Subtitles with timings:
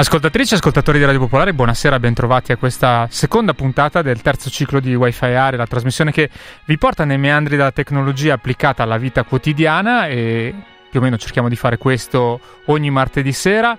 [0.00, 4.80] Ascoltatrici e ascoltatori di Radio Popolare, buonasera, bentrovati a questa seconda puntata del terzo ciclo
[4.80, 6.30] di Wi-Fi Area, la trasmissione che
[6.64, 10.54] vi porta nei meandri della tecnologia applicata alla vita quotidiana e
[10.88, 13.76] più o meno cerchiamo di fare questo ogni martedì sera.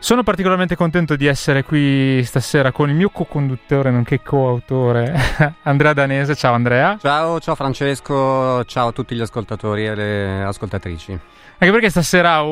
[0.00, 5.12] Sono particolarmente contento di essere qui stasera con il mio co-conduttore, nonché coautore,
[5.64, 6.36] Andrea Danese.
[6.36, 6.96] Ciao Andrea.
[7.00, 11.10] Ciao, ciao Francesco, ciao a tutti gli ascoltatori e le ascoltatrici.
[11.10, 12.42] Anche perché stasera,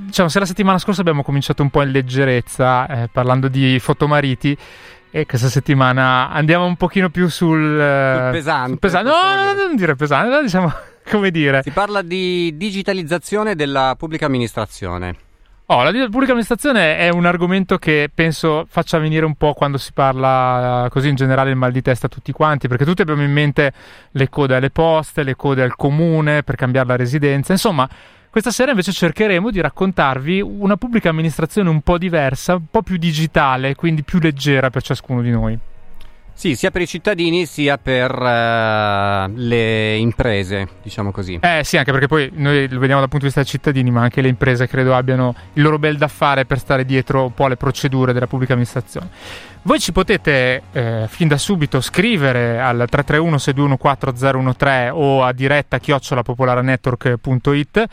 [0.00, 4.58] diciamo, se la settimana scorsa abbiamo cominciato un po' in leggerezza eh, parlando di fotomariti,
[5.12, 8.68] e questa settimana andiamo un pochino più sul, sul pesante.
[8.68, 9.10] Sul pesante.
[9.10, 10.72] No, no, no, non dire pesante, diciamo,
[11.08, 11.62] come dire.
[11.62, 15.28] Si parla di digitalizzazione della pubblica amministrazione.
[15.72, 19.92] Oh, la pubblica amministrazione è un argomento che penso faccia venire un po' quando si
[19.92, 23.30] parla così in generale il mal di testa a tutti quanti, perché tutti abbiamo in
[23.30, 23.72] mente
[24.10, 27.88] le code alle poste, le code al comune per cambiare la residenza, insomma
[28.30, 32.96] questa sera invece cercheremo di raccontarvi una pubblica amministrazione un po' diversa, un po' più
[32.96, 35.56] digitale, quindi più leggera per ciascuno di noi.
[36.40, 41.38] Sì, sia per i cittadini sia per uh, le imprese, diciamo così.
[41.38, 44.00] Eh sì, anche perché poi noi lo vediamo dal punto di vista dei cittadini, ma
[44.00, 47.44] anche le imprese credo abbiano il loro bel da fare per stare dietro un po'
[47.44, 49.10] alle procedure della pubblica amministrazione.
[49.64, 55.78] Voi ci potete eh, fin da subito scrivere al 331 621 4013 o a diretta
[55.78, 57.88] chiocciolapopolarenetwork.it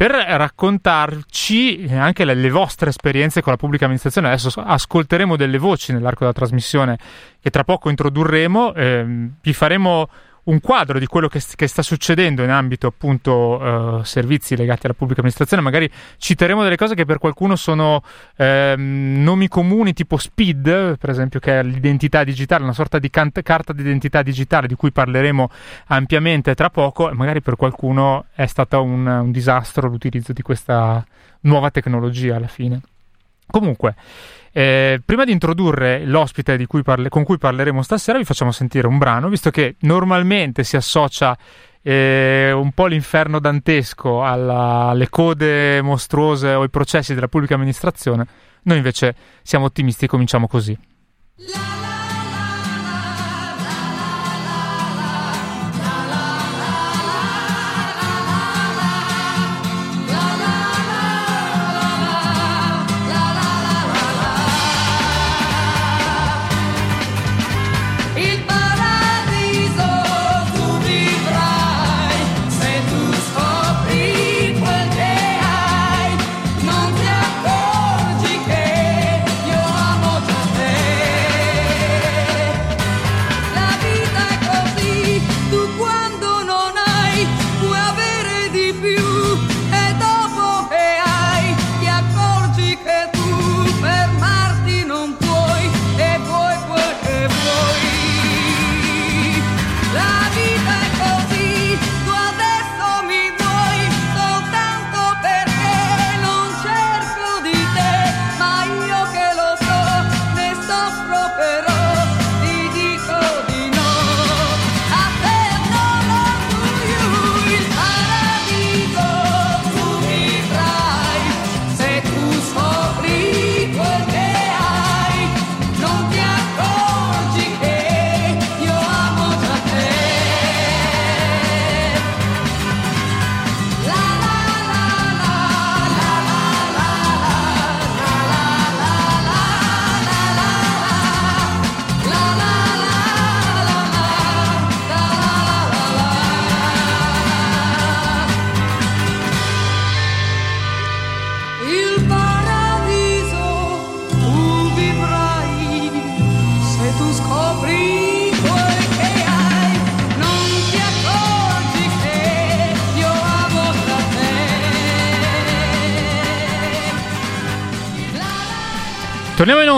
[0.00, 4.28] per raccontarci anche le, le, vostre esperienze con la pubblica amministrazione.
[4.28, 6.98] Adesso ascolteremo delle voci nell'arco della trasmissione
[7.38, 9.04] che tra poco introdurremo, eh,
[9.42, 10.08] vi faremo
[10.44, 14.94] un quadro di quello che, che sta succedendo in ambito appunto uh, servizi legati alla
[14.94, 15.62] pubblica amministrazione.
[15.62, 18.02] Magari citeremo delle cose che per qualcuno sono
[18.36, 23.32] eh, nomi comuni tipo SPID, per esempio, che è l'identità digitale, una sorta di can-
[23.42, 25.50] carta d'identità digitale di cui parleremo
[25.88, 27.10] ampiamente tra poco.
[27.10, 31.04] E magari per qualcuno è stato un, un disastro l'utilizzo di questa
[31.40, 32.80] nuova tecnologia alla fine.
[33.50, 33.94] Comunque,
[34.52, 38.98] eh, prima di introdurre l'ospite cui parle- con cui parleremo stasera, vi facciamo sentire un
[38.98, 41.36] brano, visto che normalmente si associa
[41.82, 48.26] eh, un po' l'inferno dantesco alla, alle code mostruose o ai processi della pubblica amministrazione.
[48.62, 50.76] Noi invece siamo ottimisti e cominciamo così.
[51.36, 51.79] La-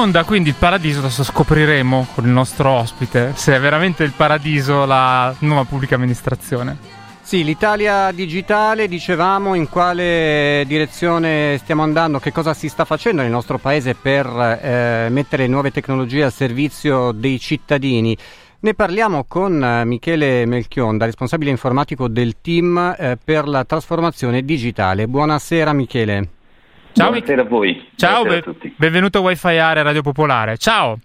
[0.02, 4.84] onda, quindi il paradiso adesso scopriremo con il nostro ospite se è veramente il paradiso
[4.84, 6.76] la nuova pubblica amministrazione.
[7.22, 13.30] Sì, l'Italia digitale, dicevamo in quale direzione stiamo andando, che cosa si sta facendo nel
[13.30, 18.16] nostro paese per eh, mettere nuove tecnologie al servizio dei cittadini.
[18.58, 25.06] Ne parliamo con eh, Michele Melchionda, responsabile informatico del team eh, per la trasformazione digitale.
[25.06, 26.40] Buonasera Michele.
[26.92, 27.88] Ciao, Buonasera a voi.
[27.96, 28.74] Ciao, be- a tutti.
[28.76, 30.58] benvenuto a Wi-Fi Area Radio Popolare.
[30.58, 30.98] Ciao.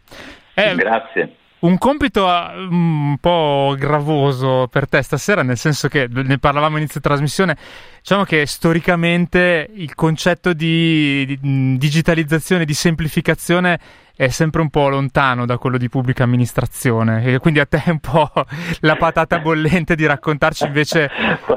[0.54, 1.36] Eh, Grazie.
[1.60, 7.00] Un compito eh, un po' gravoso per te stasera, nel senso che ne parlavamo all'inizio
[7.00, 7.58] trasmissione.
[8.00, 13.80] Diciamo che storicamente il concetto di, di digitalizzazione, di semplificazione
[14.18, 17.92] è sempre un po' lontano da quello di pubblica amministrazione e quindi a te è
[17.92, 18.30] un po'
[18.82, 21.10] la patata bollente di raccontarci invece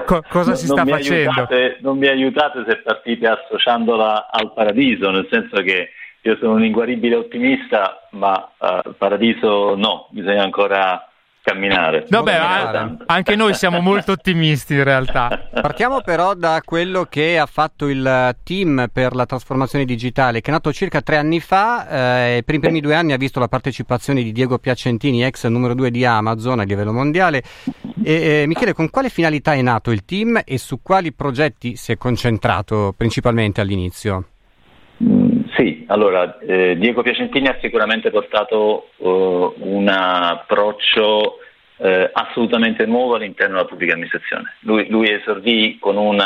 [0.04, 1.30] co- cosa si sta facendo.
[1.30, 5.88] Aiutate, non mi aiutate se partite associandola al paradiso, nel senso che
[6.22, 11.09] io sono un inguaribile ottimista, ma uh, paradiso no, bisogna ancora
[11.42, 12.06] camminare.
[12.08, 15.48] Vabbè, anche noi siamo molto ottimisti in realtà.
[15.52, 20.52] Partiamo però da quello che ha fatto il team per la trasformazione digitale, che è
[20.52, 24.22] nato circa tre anni fa eh, per i primi due anni ha visto la partecipazione
[24.22, 27.42] di Diego Piacentini, ex numero due di Amazon a livello mondiale.
[28.02, 31.92] E, eh, Michele, con quale finalità è nato il team e su quali progetti si
[31.92, 34.24] è concentrato principalmente all'inizio?
[35.60, 41.36] Sì, allora eh, Diego Piacentini ha sicuramente portato uh, un approccio
[41.76, 44.54] uh, assolutamente nuovo all'interno della pubblica amministrazione.
[44.60, 46.18] Lui, lui esordì con un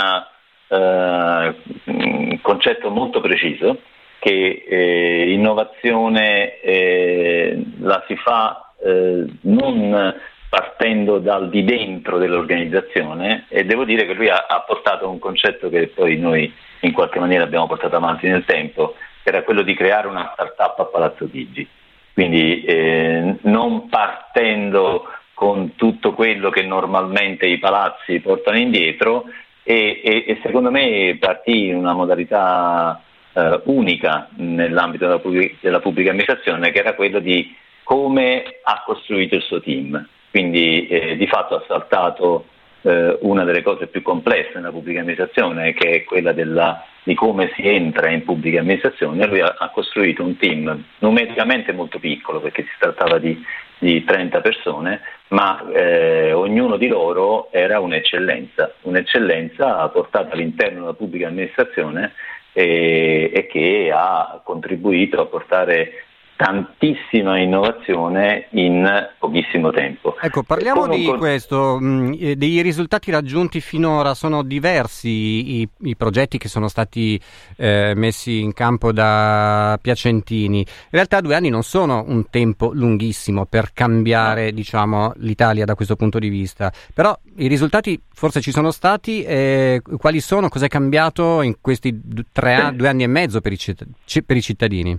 [0.68, 3.80] uh, concetto molto preciso
[4.20, 10.14] che eh, innovazione eh, la si fa eh, non
[10.48, 15.68] partendo dal di dentro dell'organizzazione e devo dire che lui ha, ha portato un concetto
[15.68, 16.50] che poi noi
[16.80, 20.78] in qualche maniera abbiamo portato avanti nel tempo, che era quello di creare una startup
[20.80, 21.66] a Palazzo Chigi.
[22.12, 29.24] Quindi eh, non partendo con tutto quello che normalmente i palazzi portano indietro
[29.62, 35.80] e, e, e secondo me partì in una modalità eh, unica nell'ambito della pubblica, della
[35.80, 40.06] pubblica amministrazione che era quello di come ha costruito il suo team.
[40.30, 42.46] Quindi eh, di fatto ha saltato
[42.84, 47.50] eh, una delle cose più complesse nella pubblica amministrazione, che è quella della, di come
[47.54, 49.26] si entra in pubblica amministrazione.
[49.26, 53.42] Lui ha, ha costruito un team numericamente molto piccolo, perché si trattava di,
[53.78, 61.28] di 30 persone, ma eh, ognuno di loro era un'eccellenza, un'eccellenza portata all'interno della pubblica
[61.28, 62.12] amministrazione
[62.52, 66.04] e, e che ha contribuito a portare
[66.36, 68.86] tantissima innovazione in
[69.18, 70.16] pochissimo tempo.
[70.20, 71.18] Ecco, parliamo di un...
[71.18, 77.20] questo, mm, dei risultati raggiunti finora, sono diversi i, i progetti che sono stati
[77.56, 80.58] eh, messi in campo da Piacentini.
[80.58, 85.94] In realtà due anni non sono un tempo lunghissimo per cambiare diciamo, l'Italia da questo
[85.94, 91.42] punto di vista, però i risultati forse ci sono stati, eh, quali sono, cos'è cambiato
[91.42, 92.00] in questi
[92.32, 93.58] tre, due anni e mezzo per i,
[94.24, 94.98] per i cittadini?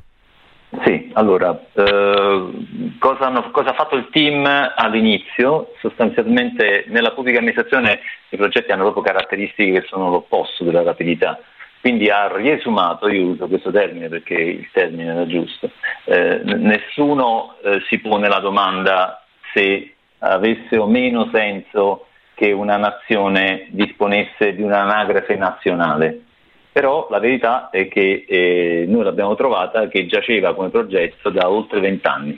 [0.83, 2.51] Sì, allora, eh,
[2.99, 4.45] cosa, hanno, cosa, ha fatto il team
[4.75, 5.73] all'inizio?
[5.79, 11.39] Sostanzialmente nella pubblica amministrazione i progetti hanno proprio caratteristiche che sono l'opposto della rapidità,
[11.81, 15.69] quindi ha riesumato, io uso questo termine perché il termine era giusto,
[16.05, 23.67] eh, nessuno eh, si pone la domanda se avesse o meno senso che una nazione
[23.69, 26.21] disponesse di un'anagrafe nazionale
[26.75, 31.79] però la verità è che eh, noi l'abbiamo trovata che giaceva come progetto da oltre
[31.79, 32.37] vent'anni,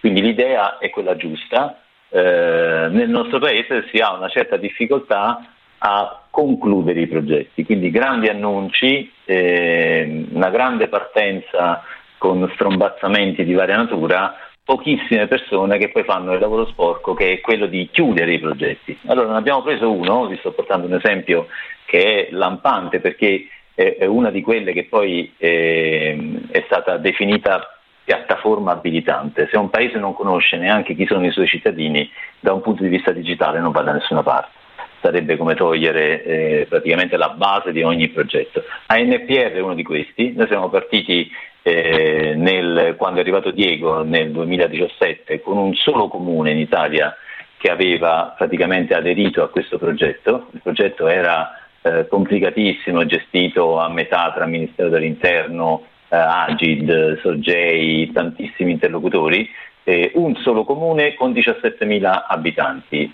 [0.00, 6.22] quindi l'idea è quella giusta, eh, nel nostro paese si ha una certa difficoltà a
[6.30, 11.82] concludere i progetti, quindi grandi annunci, eh, una grande partenza
[12.16, 17.40] con strombazzamenti di varia natura, pochissime persone che poi fanno il lavoro sporco che è
[17.42, 18.98] quello di chiudere i progetti.
[19.04, 21.48] Allora ne abbiamo preso uno, vi sto portando un esempio
[21.84, 28.72] che è lampante perché è una di quelle che poi eh, è stata definita piattaforma
[28.72, 29.48] abilitante.
[29.50, 32.88] Se un paese non conosce neanche chi sono i suoi cittadini, da un punto di
[32.88, 34.54] vista digitale non va da nessuna parte.
[35.02, 38.62] Sarebbe come togliere eh, praticamente la base di ogni progetto.
[38.86, 41.30] ANPR è uno di questi, noi siamo partiti
[41.62, 47.14] eh, nel, quando è arrivato Diego nel 2017 con un solo comune in Italia
[47.58, 50.46] che aveva praticamente aderito a questo progetto.
[50.52, 58.72] Il progetto era eh, complicatissimo, gestito a metà tra Ministero dell'Interno, eh, Agid, Sorgei, tantissimi
[58.72, 59.48] interlocutori,
[59.84, 63.12] eh, un solo comune con 17.000 abitanti.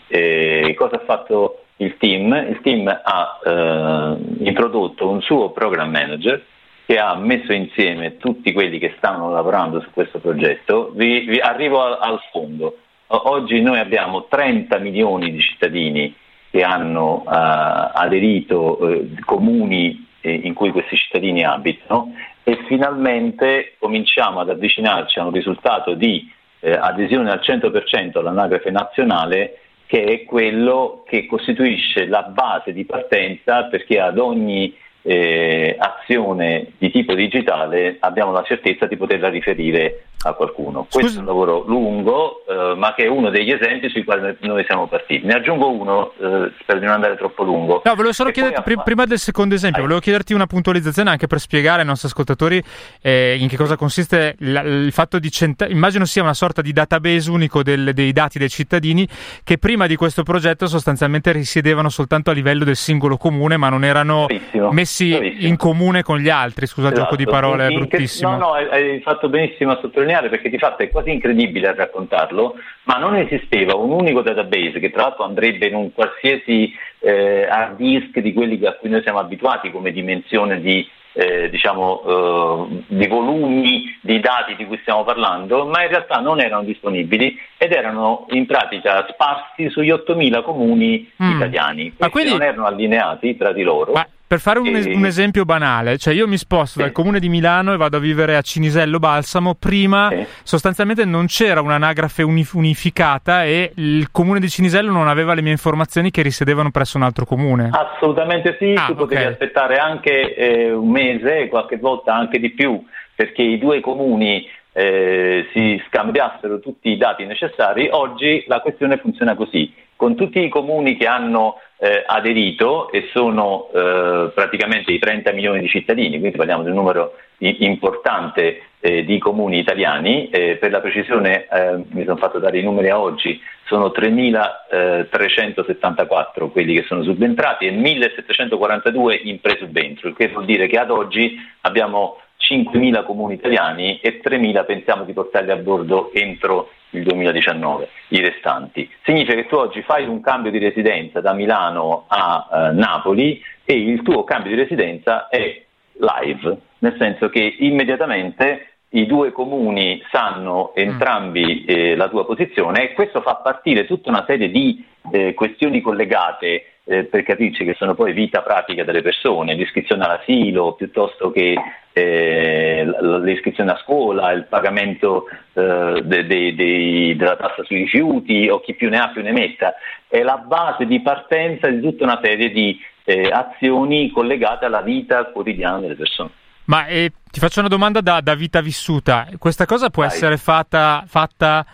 [0.74, 2.32] cosa ha fatto il team?
[2.48, 6.42] Il team ha eh, introdotto un suo program manager
[6.86, 11.82] che ha messo insieme tutti quelli che stanno lavorando su questo progetto, vi, vi arrivo
[11.82, 12.78] al, al fondo.
[13.06, 16.14] Oggi noi abbiamo 30 milioni di cittadini
[16.52, 24.40] che hanno uh, aderito, uh, comuni eh, in cui questi cittadini abitano e finalmente cominciamo
[24.40, 26.30] ad avvicinarci a un risultato di
[26.60, 33.64] eh, adesione al 100% all'anagrafe nazionale che è quello che costituisce la base di partenza
[33.64, 40.34] perché ad ogni eh, azione di tipo digitale abbiamo la certezza di poterla riferire a
[40.34, 40.86] qualcuno.
[40.88, 41.00] Scusi.
[41.00, 44.64] Questo è un lavoro lungo, eh, ma che è uno degli esempi sui quali noi
[44.64, 45.26] siamo partiti.
[45.26, 47.82] Ne aggiungo uno, eh, di non andare troppo lungo.
[47.84, 48.82] No, volevo solo chiederti, poi...
[48.84, 49.88] prima del secondo esempio, Vai.
[49.88, 52.62] volevo chiederti una puntualizzazione anche per spiegare ai nostri ascoltatori
[53.00, 56.72] eh, in che cosa consiste la, il fatto di centa- immagino sia una sorta di
[56.72, 59.06] database unico del, dei dati dei cittadini
[59.44, 63.84] che prima di questo progetto sostanzialmente risiedevano soltanto a livello del singolo comune, ma non
[63.84, 64.70] erano Bravissimo.
[64.70, 65.48] messi Bravissimo.
[65.48, 66.66] in comune con gli altri.
[66.66, 67.02] Scusa, esatto.
[67.02, 68.30] gioco di parole, è bruttissimo.
[68.30, 68.36] Che...
[68.36, 71.68] No, no, hai, hai fatto benissimo a sottolineare sottolineare perché di fatto è quasi incredibile
[71.68, 72.54] a raccontarlo,
[72.84, 77.76] ma non esisteva un unico database che tra l'altro andrebbe in un qualsiasi eh, hard
[77.76, 83.06] disk di quelli a cui noi siamo abituati come dimensione di, eh, diciamo, eh, di
[83.06, 88.26] volumi di dati di cui stiamo parlando, ma in realtà non erano disponibili ed erano
[88.30, 91.36] in pratica sparsi sugli 8.000 comuni mm.
[91.36, 91.94] italiani.
[91.96, 92.30] Questi quindi...
[92.30, 93.92] non erano allineati tra di loro.
[93.92, 97.28] Ma per fare un, es- un, esempio banale, cioè io mi sposto dal comune di
[97.28, 100.10] Milano e vado a vivere a Cinisello Balsamo, prima
[100.42, 105.50] sostanzialmente non c'era un'anagrafe unif- unificata e il comune di Cinisello non aveva le mie
[105.50, 107.68] informazioni che risiedevano presso un altro comune.
[107.72, 109.32] Assolutamente sì, ah, tu potevi okay.
[109.32, 112.82] aspettare anche eh, un mese, qualche volta anche di più,
[113.14, 119.34] perché i due comuni eh, si scambiassero tutti i dati necessari, oggi la questione funziona
[119.34, 119.70] così.
[120.02, 125.60] Con tutti i comuni che hanno eh, aderito e sono eh, praticamente i 30 milioni
[125.60, 130.80] di cittadini, quindi parliamo di un numero importante eh, di comuni italiani, eh, per la
[130.80, 137.04] precisione eh, mi sono fatto dare i numeri a oggi, sono 3.374 quelli che sono
[137.04, 143.34] subentrati e 1.742 in presubentro, il che vuol dire che ad oggi abbiamo 5.000 comuni
[143.34, 148.90] italiani e 3.000 pensiamo di portarli a bordo entro il 2019, i restanti.
[149.02, 153.74] Significa che tu oggi fai un cambio di residenza da Milano a eh, Napoli e
[153.74, 160.74] il tuo cambio di residenza è live, nel senso che immediatamente i due comuni sanno
[160.74, 165.80] entrambi eh, la tua posizione e questo fa partire tutta una serie di eh, questioni
[165.80, 171.54] collegate eh, per capirci che sono poi vita pratica delle persone, l'iscrizione all'asilo piuttosto che
[171.92, 172.86] eh,
[173.22, 178.74] l'iscrizione a scuola, il pagamento eh, de, de, de, della tassa sui rifiuti o chi
[178.74, 179.74] più ne ha più ne metta,
[180.08, 185.24] è la base di partenza di tutta una serie di eh, azioni collegate alla vita
[185.26, 186.30] quotidiana delle persone.
[186.64, 190.12] Ma eh, ti faccio una domanda da, da, vita vissuta, questa cosa può Vai.
[190.12, 191.66] essere fatta, fatta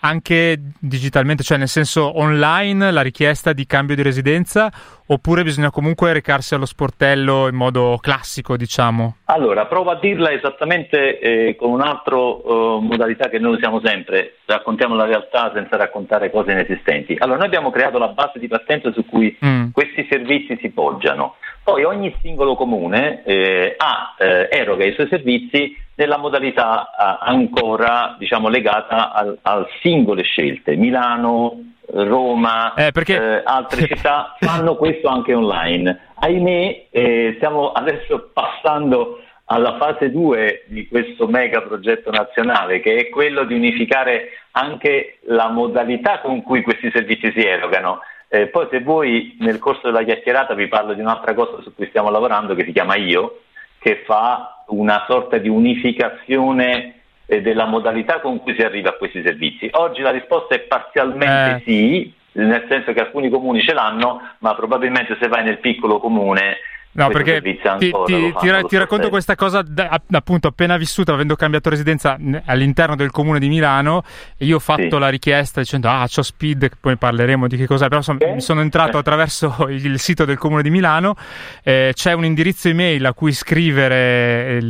[0.00, 4.70] anche digitalmente, cioè nel senso online la richiesta di cambio di residenza
[5.06, 9.16] oppure bisogna comunque recarsi allo sportello in modo classico, diciamo?
[9.24, 14.94] Allora, provo a dirla esattamente eh, con un'altra uh, modalità che noi usiamo sempre, raccontiamo
[14.94, 17.16] la realtà senza raccontare cose inesistenti.
[17.18, 19.70] Allora, noi abbiamo creato la base di partenza su cui mm.
[19.72, 21.34] questi servizi si poggiano.
[21.62, 28.16] Poi ogni singolo comune eh, ha, eh, eroga i suoi servizi nella modalità eh, ancora
[28.18, 30.74] diciamo, legata al, al singole scelte.
[30.74, 33.16] Milano, Roma, eh, perché...
[33.16, 36.08] eh, altre città fanno questo anche online.
[36.14, 43.08] Ahimè, eh, stiamo adesso passando alla fase 2 di questo mega progetto nazionale, che è
[43.10, 48.00] quello di unificare anche la modalità con cui questi servizi si erogano.
[48.28, 51.88] Eh, poi se voi nel corso della chiacchierata vi parlo di un'altra cosa su cui
[51.88, 53.40] stiamo lavorando che si chiama Io,
[53.80, 56.94] che fa una sorta di unificazione
[57.26, 59.68] eh, della modalità con cui si arriva a questi servizi.
[59.72, 61.62] Oggi la risposta è parzialmente eh.
[61.64, 66.56] sì, nel senso che alcuni comuni ce l'hanno, ma probabilmente se vai nel piccolo comune
[66.92, 68.34] No, perché ti, ti, ti,
[68.66, 73.48] ti racconto questa cosa da, appunto appena vissuta, avendo cambiato residenza all'interno del comune di
[73.48, 74.02] Milano,
[74.38, 74.98] io ho fatto sì.
[74.98, 78.40] la richiesta dicendo ah c'ho Speed, poi parleremo di che cos'è, però son, okay.
[78.40, 81.14] sono entrato attraverso il sito del comune di Milano,
[81.62, 84.66] eh, c'è un indirizzo email a cui scrivere, il,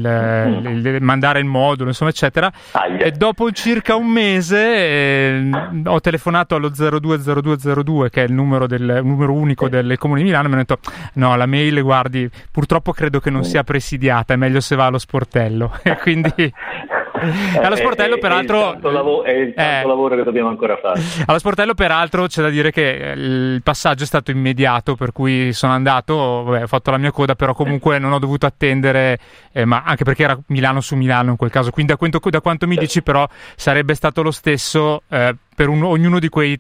[0.47, 0.67] mm.
[0.67, 2.99] il, il, mandare il modulo, insomma eccetera, yeah.
[2.99, 5.51] e dopo circa un mese eh,
[5.87, 10.45] ho telefonato allo 020202 che è il numero, del, numero unico del comune di Milano
[10.45, 10.81] e mi hanno detto
[11.15, 14.87] no la mail guarda guardi, purtroppo credo che non sia presidiata, è meglio se va
[14.87, 15.79] allo sportello.
[15.91, 16.53] E quindi...
[17.61, 18.57] Allo sportello, peraltro.
[18.57, 21.03] È il tanto, lav- è il eh, lavoro che dobbiamo ancora fare.
[21.27, 25.75] Allo sportello, peraltro, c'è da dire che il passaggio è stato immediato, per cui sono
[25.75, 29.19] andato, vabbè, ho fatto la mia coda, però comunque non ho dovuto attendere,
[29.53, 31.71] eh, ma anche perché era Milano su Milano in quel caso.
[31.71, 35.83] Quindi, da quanto, da quanto mi dici, però, sarebbe stato lo stesso eh, per un,
[35.85, 36.59] ognuno di quei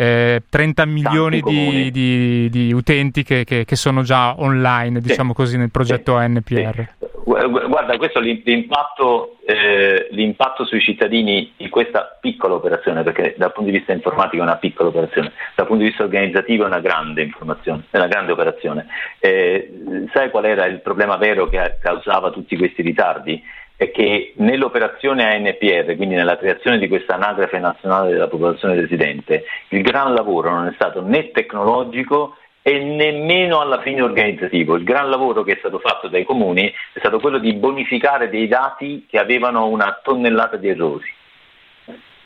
[0.00, 5.34] eh, 30 milioni di, di, di, utenti che, che, che, sono già online, diciamo sì.
[5.34, 6.22] così, nel progetto sì.
[6.22, 6.86] ANPR.
[7.00, 7.06] Sì.
[7.24, 13.76] Guarda, questo l'impatto, eh, l'impatto, sui cittadini di questa piccola operazione, perché dal punto di
[13.76, 17.82] vista informatico è una piccola operazione, dal punto di vista organizzativo è una grande informazione,
[17.90, 18.86] è una grande operazione.
[19.18, 23.42] Eh, sai qual era il problema vero che causava tutti questi ritardi?
[23.78, 29.82] È che nell'operazione ANPR, quindi nella creazione di questa anagrafe nazionale della popolazione residente, il
[29.82, 34.74] gran lavoro non è stato né tecnologico e nemmeno alla fine organizzativo.
[34.74, 38.48] Il gran lavoro che è stato fatto dai comuni è stato quello di bonificare dei
[38.48, 41.14] dati che avevano una tonnellata di errori.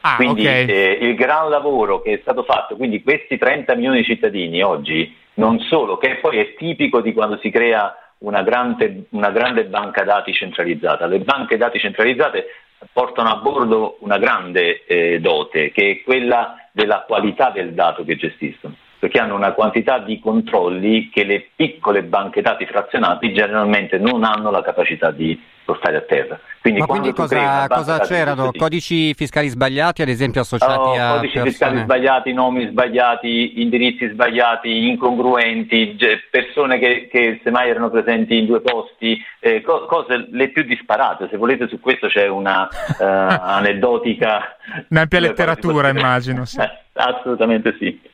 [0.01, 0.67] Ah, quindi okay.
[0.67, 5.15] eh, il gran lavoro che è stato fatto, quindi questi 30 milioni di cittadini oggi,
[5.35, 10.03] non solo, che poi è tipico di quando si crea una grande, una grande banca
[10.05, 11.07] dati centralizzata.
[11.07, 12.47] Le banche dati centralizzate
[12.93, 18.17] portano a bordo una grande eh, dote, che è quella della qualità del dato che
[18.17, 24.23] gestiscono perché hanno una quantità di controlli che le piccole banche dati frazionati generalmente non
[24.23, 26.39] hanno la capacità di portare a terra.
[26.61, 28.53] Quindi Ma quindi cosa, cosa c'erano?
[28.57, 31.51] Codici fiscali sbagliati, ad esempio, associati oh, a codici persone...
[31.51, 35.97] fiscali sbagliati, nomi sbagliati, indirizzi sbagliati, incongruenti,
[36.31, 41.27] persone che, che semmai erano presenti in due posti, eh, cose le più disparate.
[41.29, 44.57] Se volete su questo c'è una uh, aneddotica...
[44.91, 46.45] Un'ampia letteratura, immagino.
[46.45, 46.61] Sì.
[46.61, 48.11] Eh, assolutamente sì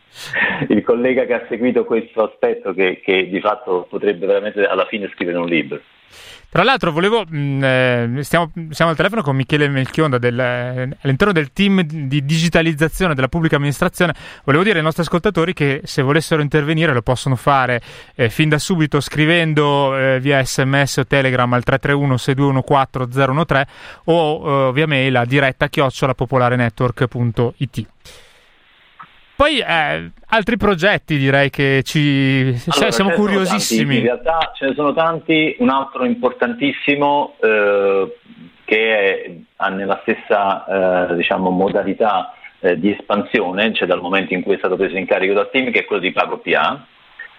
[0.69, 5.11] il collega che ha seguito questo aspetto che, che, di fatto potrebbe veramente alla fine
[5.15, 5.81] scrivere un libro.
[6.51, 10.89] Tra l'altro, volevo, mh, mm, eh, stiamo, siamo al telefono con Michele Melchionda del, eh,
[11.03, 14.15] all'interno del team di digitalizzazione della pubblica amministrazione.
[14.45, 17.83] Volevo dire ai nostri ascoltatori che se volessero intervenire lo possono fare
[18.15, 23.71] eh, fin da subito scrivendo eh, via sms o telegram al 331 6214 013
[24.05, 27.87] o via mail a diretta chiocciolapopolarenetwork.it.
[29.39, 33.99] Poi eh, altri progetti direi che ci allora, siamo curiosissimi.
[33.99, 38.17] In realtà ce ne sono tanti, un altro importantissimo eh,
[38.65, 44.57] che è nella stessa eh, diciamo, modalità eh, di espansione, cioè dal momento in cui
[44.57, 46.87] è stato preso in carico dal team, che è quello di PagoPA.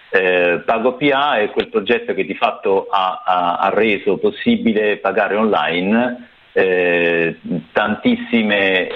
[0.08, 6.28] Eh, PagoPA è quel progetto che di fatto ha, ha, ha reso possibile pagare online
[6.52, 7.38] eh,
[7.72, 8.88] tantissime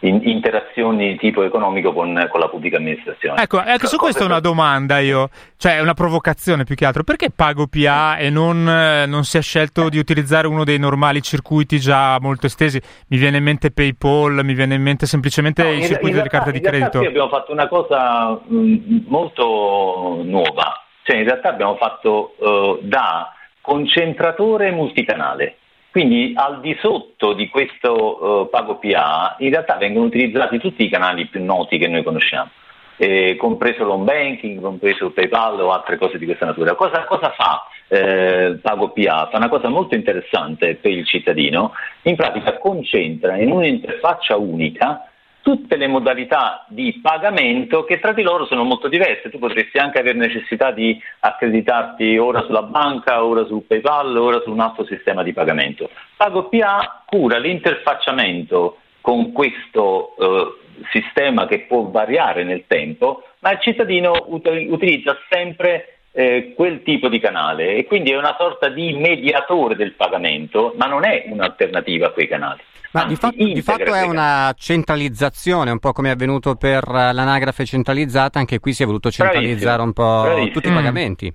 [0.00, 3.42] in, interazioni di tipo economico con, con, la pubblica amministrazione.
[3.42, 7.02] Ecco, ecco su questo è una domanda io, cioè è una provocazione più che altro.
[7.02, 11.78] Perché pago PA e non, non si è scelto di utilizzare uno dei normali circuiti
[11.78, 12.80] già molto estesi?
[13.08, 16.28] Mi viene in mente PayPal, mi viene in mente semplicemente no, il circuito realtà, di
[16.28, 17.00] carta di credito.
[17.00, 23.32] Sì, abbiamo fatto una cosa mh, molto nuova, cioè in realtà abbiamo fatto uh, da
[23.60, 25.56] concentratore multicanale.
[25.98, 30.88] Quindi al di sotto di questo uh, pago PA in realtà vengono utilizzati tutti i
[30.88, 32.50] canali più noti che noi conosciamo,
[32.98, 36.76] eh, compreso l'home banking, compreso PayPal o altre cose di questa natura.
[36.76, 39.28] Cosa, cosa fa eh, Pago PA?
[39.28, 45.10] Fa una cosa molto interessante per il cittadino, in pratica concentra in un'interfaccia unica
[45.48, 49.30] tutte le modalità di pagamento che tra di loro sono molto diverse.
[49.30, 54.50] Tu potresti anche avere necessità di accreditarti ora sulla banca, ora su PayPal, ora su
[54.50, 55.88] un altro sistema di pagamento.
[56.18, 64.26] PagoPA cura l'interfacciamento con questo eh, sistema che può variare nel tempo, ma il cittadino
[64.26, 69.76] ut- utilizza sempre eh, quel tipo di canale e quindi è una sorta di mediatore
[69.76, 72.60] del pagamento, ma non è un'alternativa a quei canali.
[72.92, 77.66] Ma di, fatto, di fatto è una centralizzazione, un po' come è avvenuto per l'anagrafe
[77.66, 80.52] centralizzata, anche qui si è voluto centralizzare un po' Bravissimo.
[80.52, 81.32] tutti i pagamenti.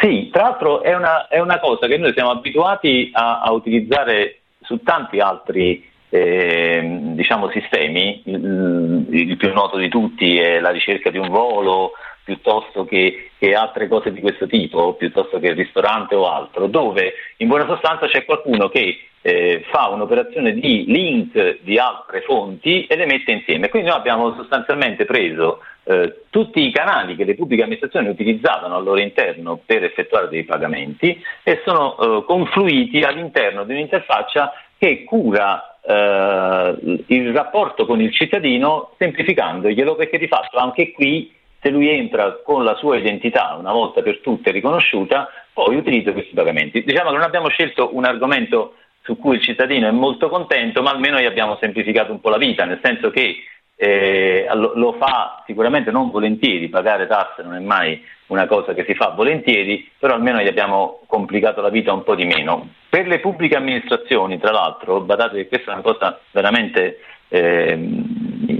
[0.00, 4.40] Sì, tra l'altro è una, è una, cosa che noi siamo abituati a, a utilizzare
[4.60, 11.10] su tanti altri eh, diciamo, sistemi, il, il, più noto di tutti è la ricerca
[11.10, 11.92] di un volo
[12.26, 17.12] piuttosto che, che, altre cose di questo tipo, piuttosto che il ristorante o altro, dove
[17.36, 22.96] in buona sostanza c'è qualcuno che eh, fa un'operazione di link di altre fonti e
[22.96, 23.68] le mette insieme.
[23.68, 28.82] Quindi noi abbiamo sostanzialmente preso eh, tutti i canali che le pubbliche amministrazioni utilizzavano al
[28.82, 35.78] loro interno per effettuare dei pagamenti e sono eh, confluiti all'interno di un'interfaccia che cura
[35.80, 42.40] eh, il rapporto con il cittadino semplificandoglielo perché di fatto anche qui se lui entra
[42.44, 46.84] con la sua identità una volta per tutte riconosciuta poi utilizza questi pagamenti.
[46.84, 50.90] Diciamo che non abbiamo scelto un argomento su cui il cittadino è molto contento, ma
[50.90, 53.36] almeno gli abbiamo semplificato un po' la vita, nel senso che
[53.76, 58.84] eh, lo, lo, fa sicuramente non volentieri, pagare tasse non è mai una cosa che
[58.84, 62.68] si fa volentieri, però almeno gli abbiamo complicato la vita un po' di meno.
[62.88, 67.78] Per le pubbliche amministrazioni, tra l'altro, badate che questa è una cosa veramente eh,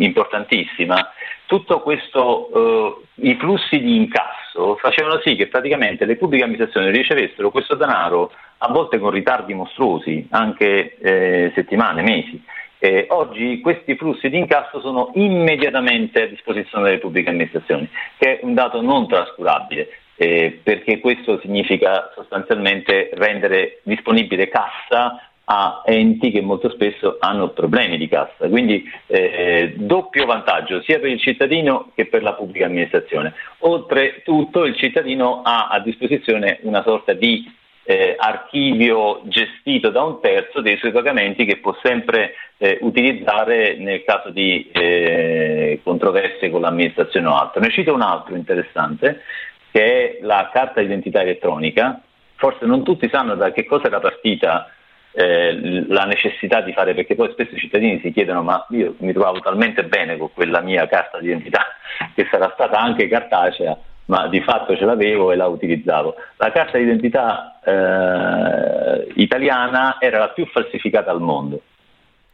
[0.05, 1.13] importantissima,
[1.47, 7.51] tutto questo, eh, i flussi di incasso facevano sì che praticamente le pubbliche amministrazioni ricevessero
[7.51, 12.43] questo denaro a volte con ritardi mostruosi, anche eh, settimane, mesi.
[12.79, 18.45] Eh, oggi questi flussi di incasso sono immediatamente a disposizione delle pubbliche amministrazioni, che è
[18.45, 26.41] un dato non trascurabile, eh, perché questo significa sostanzialmente rendere disponibile cassa a enti che
[26.41, 28.49] molto spesso hanno problemi di cassa.
[28.49, 33.35] Quindi eh, doppio vantaggio sia per il cittadino che per la pubblica amministrazione.
[33.59, 37.49] Oltretutto il cittadino ha a disposizione una sorta di
[37.85, 44.03] eh, archivio gestito da un terzo dei suoi pagamenti che può sempre eh, utilizzare nel
[44.03, 47.61] caso di eh, controversie con l'amministrazione o altro.
[47.61, 49.23] Ne cito un altro interessante
[49.71, 52.01] che è la carta d'identità elettronica.
[52.35, 54.71] Forse non tutti sanno da che cosa era partita
[55.19, 59.15] eh, la necessità di fare, perché poi spesso i cittadini si chiedono ma io mi
[59.15, 61.65] trovavo talmente bene con quella mia carta d'identità
[62.15, 66.15] che sarà stata anche cartacea ma di fatto ce l'avevo e la utilizzavo.
[66.37, 71.61] La carta d'identità eh, italiana era la più falsificata al mondo.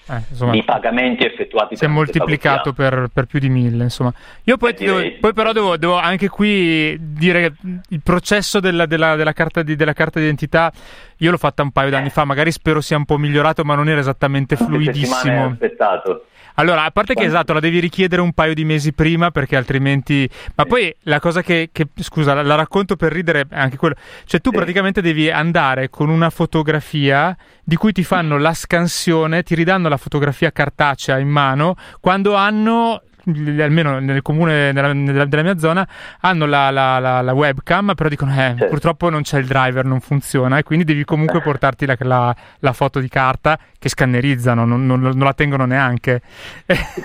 [0.07, 1.75] eh, insomma, di pagamenti effettuati.
[1.75, 3.83] Si è moltiplicato per, per, più di mille.
[3.83, 4.13] Insomma.
[4.43, 7.53] Io poi, devo, poi però devo, devo, anche qui dire che
[7.89, 10.71] il processo della, della, della, carta di, della carta d'identità
[11.17, 13.87] io l'ho fatta un paio d'anni fa, magari spero sia un po' migliorato, ma non
[13.87, 15.45] era esattamente fluidissimo.
[15.45, 16.25] aspettato.
[16.55, 20.29] Allora, a parte che esatto, la devi richiedere un paio di mesi prima perché altrimenti...
[20.55, 23.95] Ma poi la cosa che, che scusa, la, la, racconto per ridere è anche quello.
[24.25, 29.55] Cioè tu praticamente devi andare con una fotografia di cui ti fanno la scansione, ti
[29.55, 35.87] ridanno la fotografia cartacea in mano quando hanno almeno nel comune nella, della mia zona,
[36.21, 38.67] hanno la, la, la, la webcam, però dicono eh, certo.
[38.67, 42.35] purtroppo non c'è il driver, non funziona e quindi devi comunque portarti la,
[42.71, 46.21] foto di carta che scannerizzano, non, non, non la tengono neanche.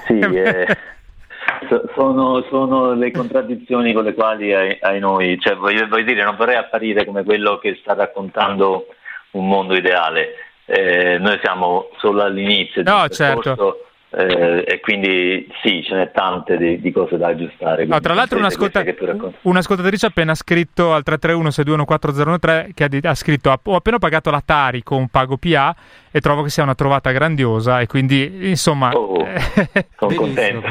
[0.07, 0.77] Sì, eh,
[1.95, 6.37] sono, sono, le contraddizioni con le quali ai, ai noi, cioè, voglio, voglio, dire, non
[6.37, 8.87] vorrei apparire come quello che sta raccontando
[9.33, 10.35] un mondo ideale.
[10.69, 13.86] Eh, noi siamo solo all'inizio no, certo.
[14.19, 17.85] Eh, e quindi sì, ce n'è tante di, di cose da aggiustare.
[17.85, 18.83] No, tra l'altro un'ascolta-
[19.43, 24.83] un'ascoltatrice ha appena scritto al 331-621-4013 che ha, ha scritto ho appena pagato la Tari
[24.83, 25.77] con Pago PA
[26.11, 28.91] e trovo che sia una trovata grandiosa e quindi insomma...
[28.93, 29.23] Oh,
[29.99, 30.67] sono contento.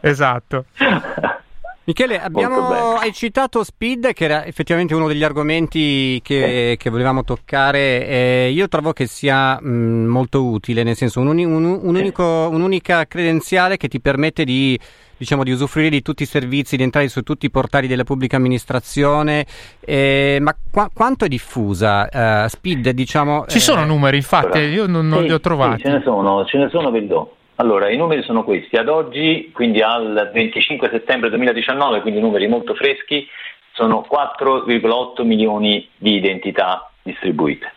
[0.00, 0.64] esatto.
[1.88, 8.06] Michele, abbiamo, hai citato Speed, che era effettivamente uno degli argomenti che, che volevamo toccare.
[8.06, 13.06] Eh, io trovo che sia mh, molto utile, nel senso un, un, un unico, un'unica
[13.06, 14.78] credenziale che ti permette di,
[15.16, 18.36] diciamo, di usufruire di tutti i servizi, di entrare su tutti i portali della pubblica
[18.36, 19.46] amministrazione.
[19.80, 22.90] Eh, ma qua, quanto è diffusa uh, Speed?
[22.90, 25.76] Diciamo, Ci sono eh, numeri, infatti, io non, non sì, li ho trovati.
[25.76, 27.32] Sì, ce ne sono, ce ne sono, ve li do.
[27.60, 28.76] Allora, i numeri sono questi.
[28.76, 33.26] Ad oggi, quindi al 25 settembre 2019, quindi numeri molto freschi,
[33.72, 37.72] sono 4,8 milioni di identità distribuite.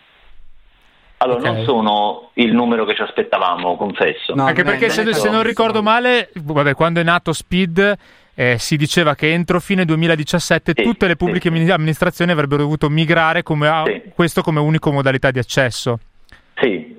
[1.17, 1.53] Allora, okay.
[1.53, 4.35] non sono il numero che ci aspettavamo, confesso.
[4.35, 7.97] No, Anche perché, se, se, non ricordo male, vabbè, quando è nato Speed
[8.35, 11.71] eh, si diceva che entro fine 2017 sì, tutte le pubbliche sì.
[11.71, 14.11] amministrazioni avrebbero dovuto migrare come a, sì.
[14.13, 15.99] questo come unico modalità di accesso.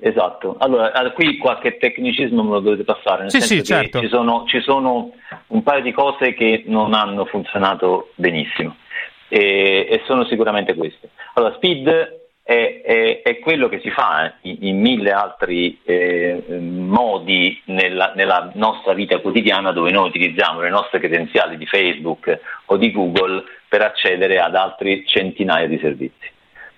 [0.05, 0.57] Esatto.
[0.59, 3.99] Allora, qui qualche tecnicismo me lo dovete passare, nel sì, senso sì, certo.
[4.01, 5.13] ci, sono, ci sono
[5.47, 8.75] un paio di cose che non hanno funzionato benissimo
[9.29, 11.11] e, e sono sicuramente queste.
[11.35, 11.87] Allora, Speed
[12.43, 18.51] è, è, è, quello che si fa in, in mille altri eh, modi nella, nella,
[18.55, 23.83] nostra vita quotidiana dove noi utilizziamo le nostre credenziali di Facebook o di Google per
[23.83, 26.31] accedere ad altri centinaia di servizi.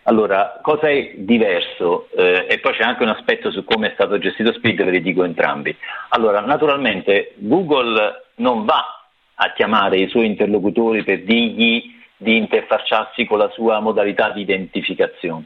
[0.08, 2.10] Allora, cosa è diverso?
[2.16, 5.02] Eh, e poi c'è anche un aspetto su come è stato gestito Speed, ve li
[5.02, 5.76] dico entrambi.
[6.10, 13.40] Allora, naturalmente Google non va a chiamare i suoi interlocutori per dirgli di interfacciarsi con
[13.40, 15.46] la sua modalità di identificazione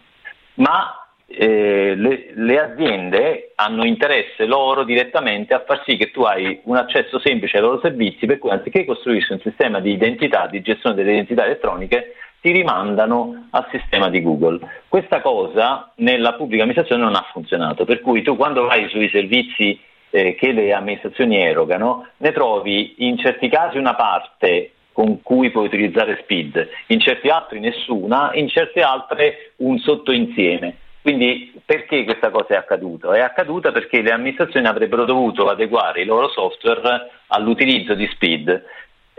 [0.60, 6.60] ma eh, le, le, aziende hanno interesse loro direttamente a far sì che tu hai
[6.64, 10.62] un accesso semplice ai loro servizi, per cui anziché costruirsi un sistema di identità, di
[10.62, 14.60] gestione delle identità elettroniche, ti rimandano al sistema di Google.
[14.88, 19.80] Questa cosa nella pubblica amministrazione non ha funzionato, per cui tu quando vai sui servizi
[20.12, 25.66] eh, che le amministrazioni erogano, ne trovi in certi casi una parte con cui puoi
[25.66, 30.76] utilizzare Speed, in certi altri nessuna, in certe altre un sottoinsieme.
[31.02, 33.14] Quindi perché questa cosa è accaduta?
[33.14, 38.64] È accaduta perché le amministrazioni avrebbero dovuto adeguare i loro software all'utilizzo di Speed.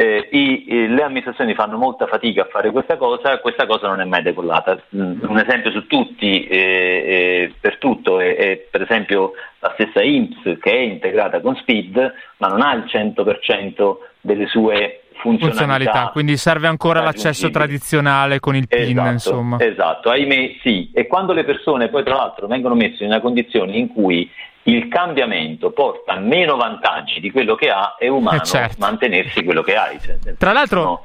[0.01, 4.01] Eh, i, eh, le amministrazioni fanno molta fatica a fare questa cosa, questa cosa non
[4.01, 4.81] è mai decollata.
[4.97, 10.59] Mm, un esempio su tutti, eh, eh per tutto, è, per esempio la stessa IMSS
[10.59, 15.49] che è integrata con Speed, ma non ha il 100% delle sue funzionalità.
[15.49, 16.11] funzionalità.
[16.13, 19.57] Quindi serve ancora l'accesso tradizionale con il PIN, esatto, insomma.
[19.61, 20.91] Esatto, ahimè sì.
[20.93, 24.31] E quando le persone poi tra l'altro vengono messe in una condizione in cui
[24.65, 28.77] il cambiamento porta meno vantaggi di quello che ha, è umano eh certo.
[28.79, 29.99] mantenersi quello che hai.
[30.01, 30.83] Cioè, tra l'altro...
[30.83, 31.03] No,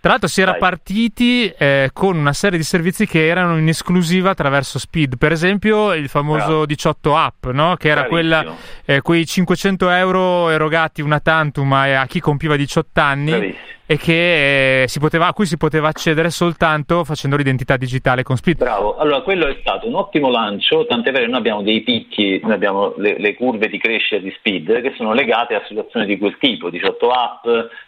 [0.00, 0.60] tra l'altro si era Dai.
[0.60, 5.92] partiti eh, con una serie di servizi che erano in esclusiva attraverso Speed, per esempio
[5.92, 6.66] il famoso Bravo.
[6.66, 7.76] 18 app, no?
[7.76, 13.00] che era quella, eh, quei 500 euro erogati una tantum a, a chi compiva 18
[13.00, 13.30] anni.
[13.30, 18.36] Bravissimo e che, eh, poteva, a cui si poteva accedere soltanto facendo l'identità digitale con
[18.36, 18.58] Speed.
[18.58, 22.38] Bravo, allora quello è stato un ottimo lancio, tant'è vero che noi abbiamo dei picchi,
[22.40, 26.18] noi abbiamo le, le, curve di crescita di Speed che sono legate a situazioni di
[26.18, 27.42] quel tipo, 18 app,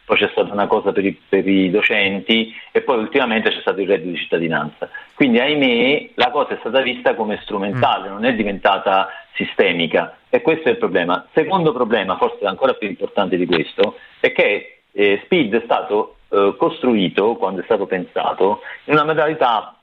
[0.05, 3.81] poi c'è stata una cosa per i, per i docenti e poi ultimamente c'è stato
[3.81, 4.89] il reddito di cittadinanza.
[5.15, 8.13] Quindi ahimè la cosa è stata vista come strumentale, mm.
[8.13, 11.29] non è diventata sistemica e questo è il problema.
[11.33, 16.55] Secondo problema, forse ancora più importante di questo, è che eh, Speed è stato eh,
[16.59, 19.77] costruito, quando è stato pensato, in una modalità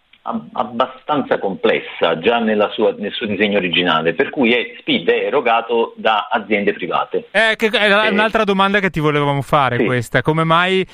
[0.53, 2.39] abbastanza complessa già
[2.71, 7.27] sua, nel suo disegno originale, per cui è, Speed è erogato da aziende private.
[7.31, 9.85] Eh, che è eh, un'altra domanda che ti volevamo fare sì.
[9.85, 10.85] questa, come mai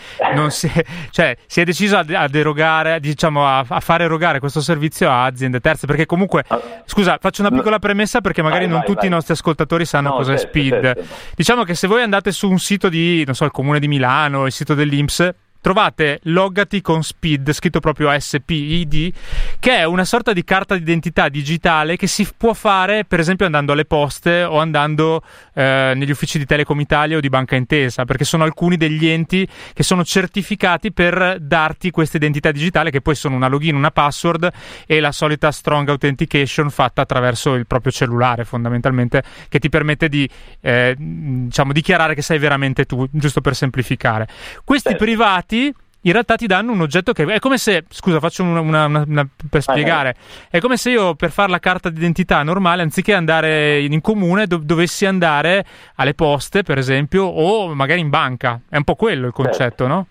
[0.50, 5.10] si è, cioè, si, è, deciso ad erogare, diciamo, a, a, fare erogare questo servizio
[5.10, 5.86] a aziende terze?
[5.86, 9.08] Perché comunque, ah, scusa, faccio una piccola premessa perché magari vai, non vai, tutti vai.
[9.08, 10.82] i nostri ascoltatori sanno no, cos'è certo, Speed.
[10.82, 11.04] Certo.
[11.36, 14.46] Diciamo che se voi andate su un sito di, non so, il comune di Milano,
[14.46, 15.34] il sito dell'Inps,
[15.66, 19.12] trovate Loggati con Speed, scritto proprio SPID,
[19.58, 23.72] che è una sorta di carta d'identità digitale che si può fare per esempio andando
[23.72, 25.24] alle poste o andando
[25.56, 29.48] eh, negli uffici di Telecom Italia o di Banca Intesa, perché sono alcuni degli enti
[29.74, 34.48] che sono certificati per darti questa identità digitale che poi sono una login, una password
[34.86, 40.30] e la solita strong authentication fatta attraverso il proprio cellulare fondamentalmente che ti permette di
[40.62, 44.28] eh, diciamo dichiarare che sei veramente tu, giusto per semplificare.
[44.64, 45.74] Questi privati oggetti
[46.06, 49.28] in realtà ti danno un oggetto che è come se, scusa, faccio una, una, una,
[49.50, 50.14] per spiegare,
[50.52, 54.58] è come se io per fare la carta d'identità normale, anziché andare in, comune, do,
[54.58, 55.66] dovessi andare
[55.96, 58.62] alle poste, per esempio, o magari in banca.
[58.70, 59.88] È un po' quello il concetto, certo.
[59.88, 60.08] no?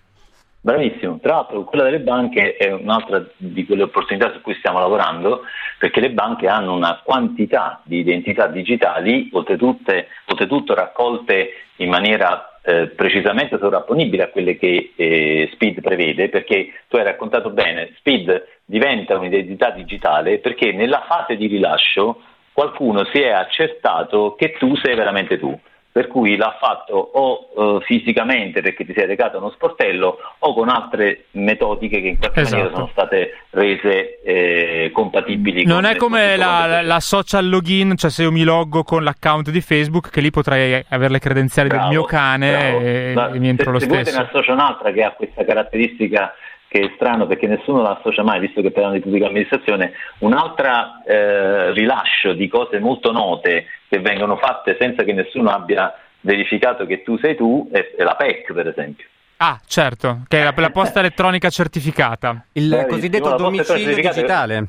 [0.59, 5.43] Bravissimo, tra l'altro quella delle banche è un'altra di quelle opportunità su cui stiamo lavorando
[5.77, 13.57] perché le banche hanno una quantità di identità digitali, oltretutto raccolte in maniera eh, precisamente
[13.59, 19.69] sovrapponibile a quelle che eh, Speed prevede, perché tu hai raccontato bene, Speed diventa un'identità
[19.69, 25.57] digitale perché nella fase di rilascio qualcuno si è accertato che tu sei veramente tu
[25.95, 30.53] per cui l'ha fatto o eh, fisicamente perché ti sei recato a uno sportello o
[30.53, 32.55] con altre metodiche che in qualche esatto.
[32.57, 35.63] maniera sono state rese eh, compatibili.
[35.63, 39.61] Non è come la, la, social login, cioè se io mi loggo con l'account di
[39.61, 43.67] Facebook che lì potrei avere le credenziali bravo, del mio cane e, e, mi entro
[43.67, 44.11] se, lo se stesso.
[44.11, 46.33] Se ne associa un'altra che ha questa caratteristica
[46.75, 50.33] che è strano perché nessuno la associa mai, visto che parliamo di pubblica amministrazione, un
[50.33, 50.65] altro
[51.07, 57.01] eh, rilascio di cose molto note che vengono fatte senza che nessuno abbia verificato che
[57.01, 59.05] tu sei tu è, è la PEC, per esempio.
[59.37, 62.45] Ah, certo, che è la, la posta elettronica certificata.
[62.51, 64.67] Il Beh, cosiddetto domicilio digitale.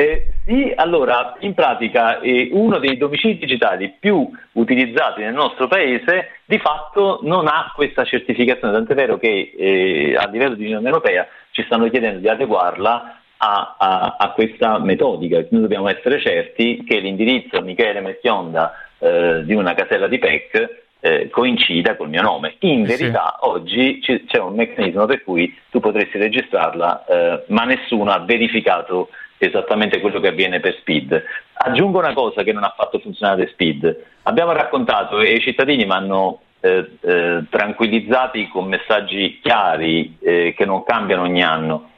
[0.00, 6.40] Eh, sì, allora, in pratica eh, uno dei domicili digitali più utilizzati nel nostro paese
[6.46, 11.28] di fatto non ha questa certificazione, tant'è vero che eh, a livello di Unione Europea
[11.50, 15.44] ci stanno chiedendo di adeguarla a, a, a, questa metodica.
[15.50, 21.28] Noi dobbiamo essere certi che l'indirizzo Michele Mettionda eh, di una casella di PEC eh,
[21.28, 22.56] coincida col mio nome.
[22.60, 23.48] In verità sì.
[23.48, 29.10] oggi c- c'è un meccanismo per cui tu potresti registrarla, eh, ma nessuno ha verificato
[29.46, 31.24] esattamente quello che avviene per Speed.
[31.54, 34.04] Aggiungo una cosa che non ha fatto funzionare Speed.
[34.24, 40.64] Abbiamo raccontato e i cittadini mi hanno eh, eh, tranquillizzati con messaggi chiari eh, che
[40.66, 41.90] non cambiano ogni anno.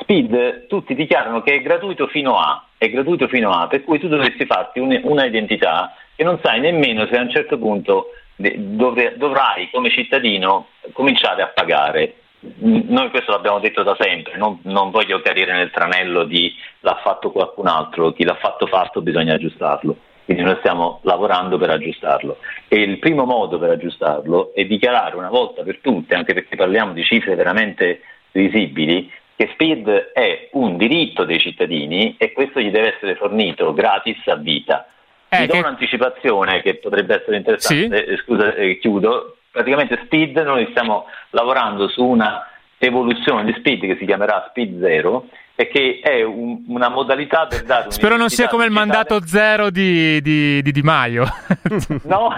[0.00, 4.08] Speed tutti dichiarano che è gratuito fino a, è gratuito fino a, per cui tu
[4.08, 8.06] dovresti farti un, una identità che non sai nemmeno se a un certo punto
[8.36, 12.16] dovrai come cittadino cominciare a pagare.
[12.58, 16.54] Noi questo l'abbiamo detto da sempre, non, non voglio cadere nel tranello di
[16.86, 19.96] l'ha fatto qualcun altro, chi l'ha fatto fatto bisogna aggiustarlo.
[20.24, 25.28] Quindi noi stiamo lavorando per aggiustarlo e il primo modo per aggiustarlo è dichiarare una
[25.28, 28.00] volta per tutte, anche perché parliamo di cifre veramente
[28.32, 34.24] visibili, che SPID è un diritto dei cittadini e questo gli deve essere fornito gratis
[34.26, 34.86] a vita.
[35.28, 35.58] Eh, Vi do che...
[35.58, 38.12] un'anticipazione che potrebbe essere interessante, sì?
[38.12, 39.36] Eh, scusa, eh, chiudo.
[39.50, 45.28] Praticamente SPID, noi stiamo lavorando su una evoluzione di SPID che si chiamerà SPID 0
[45.56, 49.70] è che è un, una modalità per dare Spero non sia come il mandato zero
[49.70, 51.24] di Di, di, di Maio.
[52.04, 52.30] no,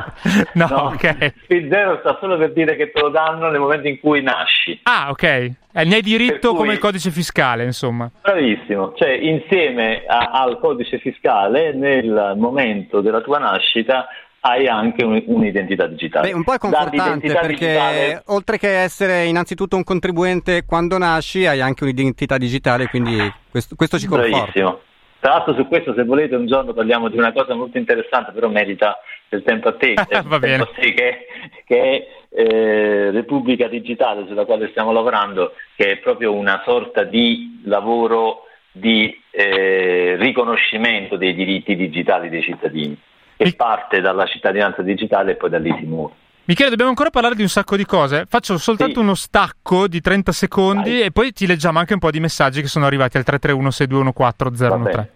[0.55, 1.33] no, no, ok.
[1.49, 4.79] Il zero sta solo per dire che te lo danno nel momento in cui nasci.
[4.85, 5.23] Ah, ok.
[5.23, 5.55] Eh,
[5.85, 8.11] ne hai diritto cui, come il codice fiscale, insomma.
[8.23, 8.95] Bravissimo.
[8.95, 14.07] Cioè, insieme a, al codice fiscale, nel momento della tua nascita,
[14.41, 16.29] hai anche un, un'identità digitale.
[16.29, 18.23] Beh, un po' è confortante perché digitale...
[18.27, 23.17] oltre che essere innanzitutto un contribuente quando nasci, hai anche un'identità digitale, quindi
[23.51, 24.37] questo, questo ci conforta.
[24.37, 24.81] Bravissimo.
[25.21, 28.49] Tra l'altro su questo se volete un giorno parliamo di una cosa molto interessante, però
[28.49, 28.99] merita
[29.29, 30.63] del tempo a te, Va bene.
[30.63, 31.27] A te che,
[31.65, 37.63] che, è eh, Repubblica Digitale sulla quale stiamo lavorando, che è proprio una sorta di
[37.65, 42.97] lavoro di eh, riconoscimento dei diritti digitali dei cittadini
[43.39, 46.13] che parte dalla cittadinanza digitale e poi da lì si muove.
[46.45, 48.25] Michele, dobbiamo ancora parlare di un sacco di cose.
[48.27, 49.01] Faccio soltanto sì.
[49.01, 51.03] uno stacco di 30 secondi Vai.
[51.03, 55.11] e poi ti leggiamo anche un po' di messaggi che sono arrivati al 331 6214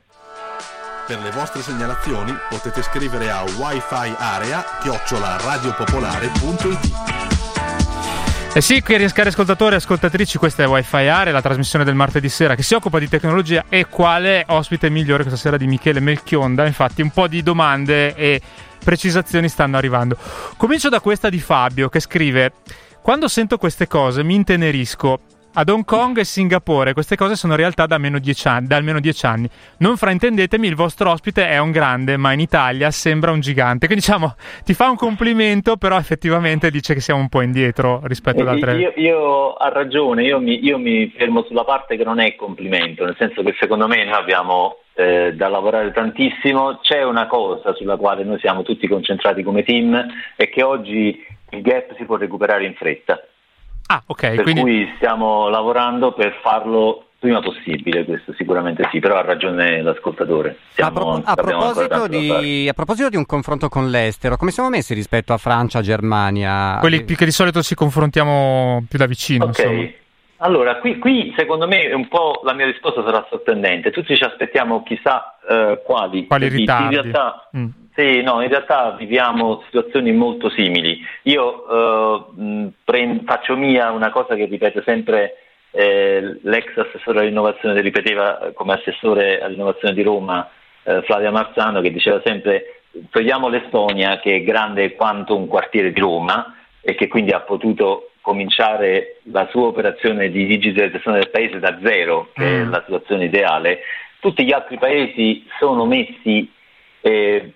[1.06, 7.21] Per le vostre segnalazioni potete scrivere a wifi area chiocciola radiopopolare.it.
[8.54, 12.54] Eh sì, cari ascoltatori e ascoltatrici, questa è Wi-Fi Area, la trasmissione del martedì sera
[12.54, 16.66] che si occupa di tecnologia e quale ospite migliore questa sera di Michele Melchionda.
[16.66, 18.42] Infatti un po' di domande e
[18.84, 20.18] precisazioni stanno arrivando.
[20.58, 22.52] Comincio da questa di Fabio che scrive
[23.00, 25.20] quando sento queste cose mi intenerisco
[25.54, 29.26] ad Hong Kong e Singapore queste cose sono realtà da almeno, anni, da almeno dieci
[29.26, 29.48] anni.
[29.78, 33.86] Non fraintendetemi, il vostro ospite è un grande, ma in Italia sembra un gigante.
[33.86, 34.34] Quindi diciamo,
[34.64, 38.76] ti fa un complimento, però effettivamente dice che siamo un po' indietro rispetto ad altre...
[38.76, 43.04] Io, io ha ragione, io mi, io mi, fermo sulla parte che non è complimento,
[43.04, 46.78] nel senso che secondo me noi abbiamo eh, da lavorare tantissimo.
[46.80, 51.60] C'è una cosa sulla quale noi siamo tutti concentrati come team e che oggi il
[51.60, 53.20] gap si può recuperare in fretta
[53.92, 54.34] Ah, ok.
[54.34, 54.60] Per quindi...
[54.62, 60.56] cui stiamo lavorando per farlo prima possibile, questo sicuramente sì, però ha ragione l'ascoltatore.
[60.70, 64.70] Siamo, a, pro- a, proposito di, a, proposito di, un confronto con l'estero, come siamo
[64.70, 66.78] messi rispetto a Francia, Germania?
[66.80, 69.44] Quelli che di solito ci confrontiamo più da vicino.
[69.44, 69.58] Ok.
[69.58, 69.88] Insomma.
[70.38, 73.92] Allora, qui, qui, secondo me un po' la mia risposta sarà sorprendente.
[73.92, 76.96] Tutti ci aspettiamo chissà eh, quali, quali ritardi.
[76.96, 77.66] In realtà mm.
[77.94, 80.98] Sì, no, in realtà viviamo situazioni molto simili.
[81.22, 81.68] Io
[82.36, 85.36] eh, prendo, faccio mia una cosa che ripete sempre
[85.72, 90.48] eh, l'ex assessore all'innovazione, ripeteva come assessore all'innovazione di Roma
[90.84, 96.00] eh, Flavia Marzano, che diceva sempre togliamo l'Estonia che è grande quanto un quartiere di
[96.00, 101.78] Roma e che quindi ha potuto cominciare la sua operazione di digitalizzazione del paese da
[101.82, 102.62] zero, che mm.
[102.62, 103.80] è la situazione ideale.
[104.20, 106.50] Tutti gli altri paesi sono messi
[107.00, 107.52] eh,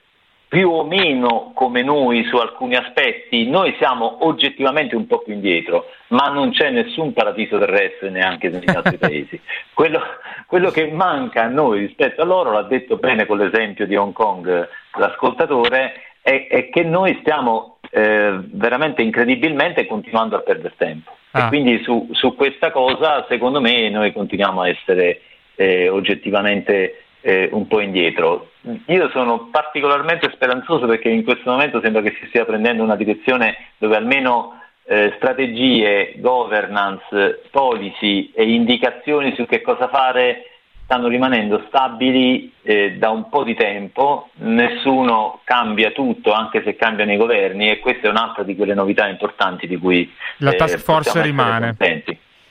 [0.49, 5.87] più o meno come noi su alcuni aspetti, noi siamo oggettivamente un po' più indietro,
[6.09, 9.41] ma non c'è nessun paradiso terrestre neanche negli altri paesi.
[9.75, 10.01] Quello,
[10.47, 14.13] quello, che manca a noi rispetto a loro, l'ha detto bene con l'esempio di Hong
[14.13, 14.69] Kong
[14.99, 21.13] l'ascoltatore, è, è che noi stiamo eh, veramente incredibilmente continuando a perdere tempo.
[21.33, 21.47] Ah.
[21.47, 25.21] E quindi su, su, questa cosa, secondo me, noi continuiamo a essere
[25.57, 28.53] eh, oggettivamente eh, un po' indietro.
[28.87, 33.57] Io sono particolarmente speranzoso perché in questo momento sembra che si stia prendendo una direzione
[33.79, 40.51] dove almeno eh, strategie, governance, policy e indicazioni su che cosa fare
[40.85, 47.13] stanno rimanendo stabili eh, da un po' di tempo, nessuno cambia tutto anche se cambiano
[47.13, 50.79] i governi e questa è un'altra di quelle novità importanti di cui la eh, task
[50.79, 51.75] force rimane.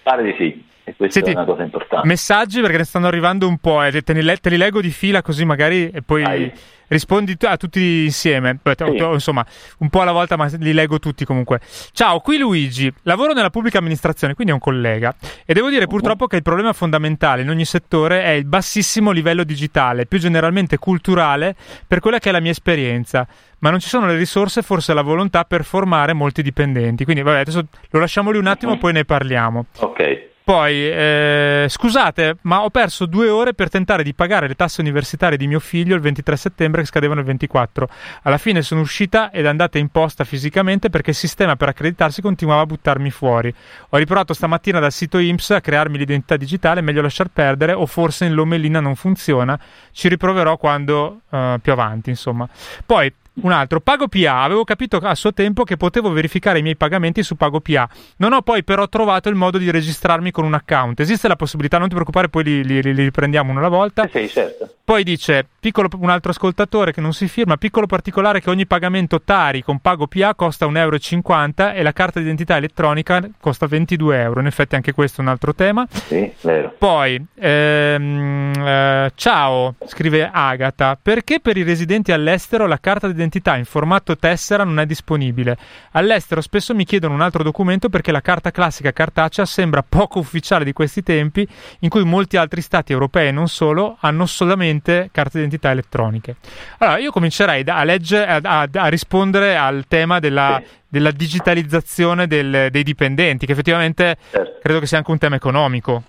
[0.03, 0.73] Pare di sì.
[0.87, 2.07] E questa Senti, è una cosa importante.
[2.07, 5.23] Messaggi perché ne stanno arrivando un po', eh, te, li, te li leggo di fila
[5.23, 6.51] così magari e poi Dai.
[6.89, 8.59] rispondi a tutti insieme.
[8.61, 8.85] Sì.
[8.95, 9.43] Insomma,
[9.79, 11.59] un po' alla volta, ma li leggo tutti comunque.
[11.91, 15.15] Ciao, qui Luigi, lavoro nella pubblica amministrazione, quindi è un collega.
[15.43, 19.43] E devo dire purtroppo che il problema fondamentale in ogni settore è il bassissimo livello
[19.43, 21.55] digitale, più generalmente culturale,
[21.87, 23.27] per quella che è la mia esperienza
[23.57, 27.03] ma non ci sono le risorse, forse la volontà per formare molti dipendenti.
[27.03, 28.77] Quindi, vabbè, adesso lo lasciamo lì un attimo, uh-huh.
[28.77, 29.65] poi ne parliamo.
[29.79, 30.33] Ok.
[30.45, 35.39] Poi, eh, scusate, ma ho perso due ore per tentare di pagare le tasse universitarie
[35.39, 37.89] di mio figlio il 23 settembre che scadevano il 24.
[38.21, 42.61] Alla fine sono uscita ed andata in posta fisicamente perché il sistema per accreditarsi continuava
[42.61, 43.51] a buttarmi fuori.
[43.89, 48.25] Ho riprovato stamattina dal sito IMSS a crearmi l'identità digitale, meglio lasciar perdere o forse
[48.25, 49.59] in l'omelina non funziona.
[49.91, 52.47] Ci riproverò quando uh, più avanti, insomma.
[52.85, 53.11] Poi,
[53.41, 54.43] un altro, Pago PA.
[54.43, 57.87] Avevo capito a suo tempo che potevo verificare i miei pagamenti su Pago PA.
[58.17, 60.99] Non ho poi però trovato il modo di registrarmi con un account.
[60.99, 64.07] Esiste la possibilità, non ti preoccupare, poi li, li, li riprendiamo una alla volta.
[64.11, 64.69] Sì, certo.
[64.85, 69.19] Poi dice, piccolo, un altro ascoltatore che non si firma, piccolo particolare che ogni pagamento
[69.19, 74.41] Tari con Pago PA costa 1,50 euro e la carta d'identità elettronica costa 22 euro.
[74.41, 75.87] In effetti anche questo è un altro tema.
[75.89, 76.75] Sì, vero.
[76.77, 83.57] Poi, ehm, eh, ciao, scrive Agata, perché per i residenti all'estero la carta d'identità identità
[83.57, 85.57] in formato tessera non è disponibile.
[85.91, 90.63] All'estero spesso mi chiedono un altro documento perché la carta classica cartacea sembra poco ufficiale
[90.63, 91.47] di questi tempi
[91.79, 96.35] in cui molti altri stati europei e non solo hanno solamente carte d'identità elettroniche.
[96.77, 102.69] Allora, io comincerei a, leggere, a, a, a rispondere al tema della, della digitalizzazione del,
[102.71, 104.59] dei dipendenti, che effettivamente certo.
[104.61, 106.03] credo che sia anche un tema economico.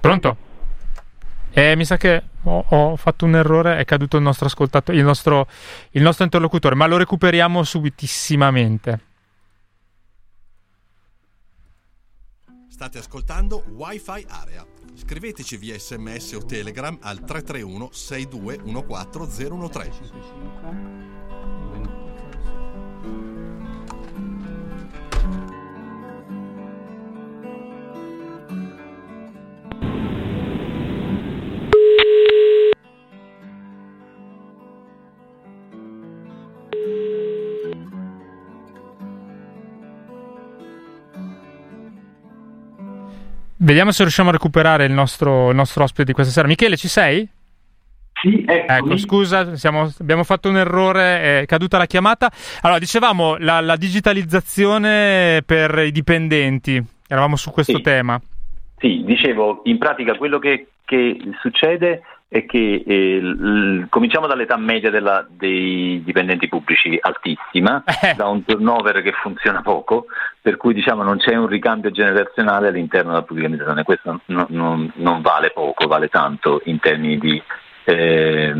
[0.00, 0.48] Pronto?
[1.52, 5.04] Eh, mi sa che ho, ho, fatto un errore, è caduto il nostro ascoltatore, il
[5.04, 5.48] nostro,
[5.90, 9.00] il nostro interlocutore, ma lo recuperiamo subitissimamente.
[12.68, 14.64] State ascoltando Wi-Fi Area.
[14.94, 21.19] Scriveteci via sms o telegram al 331 6214 013.
[43.62, 46.48] Vediamo se riusciamo a recuperare il nostro, il nostro ospite di questa sera.
[46.48, 47.28] Michele, ci sei?
[48.20, 52.30] Sì, ecco, scusa, siamo, abbiamo fatto un errore, è caduta la chiamata.
[52.62, 57.82] Allora, dicevamo la, la digitalizzazione per i dipendenti, eravamo su questo sì.
[57.82, 58.20] tema.
[58.80, 64.88] Sì, dicevo, in pratica quello che, che succede è che eh, l- cominciamo dall'età media
[64.88, 68.14] della, dei dipendenti pubblici altissima, eh.
[68.14, 70.06] da un turnover che funziona poco,
[70.40, 73.84] per cui diciamo, non c'è un ricambio generazionale all'interno della pubblica amministrazione.
[73.84, 77.42] Questo non, non, non vale poco, vale tanto in termini di
[77.84, 78.54] eh,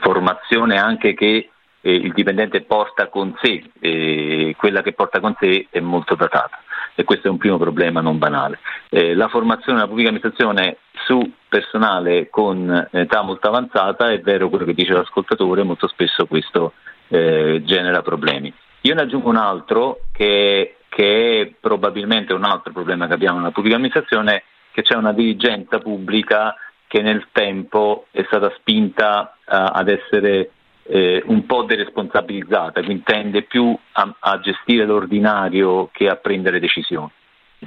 [0.00, 1.48] formazione anche che
[1.80, 6.61] eh, il dipendente porta con sé, e quella che porta con sé è molto datata
[6.94, 8.58] e questo è un primo problema non banale.
[8.88, 14.64] Eh, la formazione della pubblica amministrazione su personale con età molto avanzata è vero quello
[14.64, 16.74] che dice l'ascoltatore, molto spesso questo
[17.08, 18.52] eh, genera problemi.
[18.82, 23.52] Io ne aggiungo un altro che, che, è probabilmente un altro problema che abbiamo nella
[23.52, 26.54] pubblica amministrazione, che c'è una dirigenza pubblica
[26.88, 30.50] che nel tempo è stata spinta uh, ad essere
[30.84, 37.10] eh, un po' deresponsabilizzata, quindi tende più a, a, gestire l'ordinario che a prendere decisioni.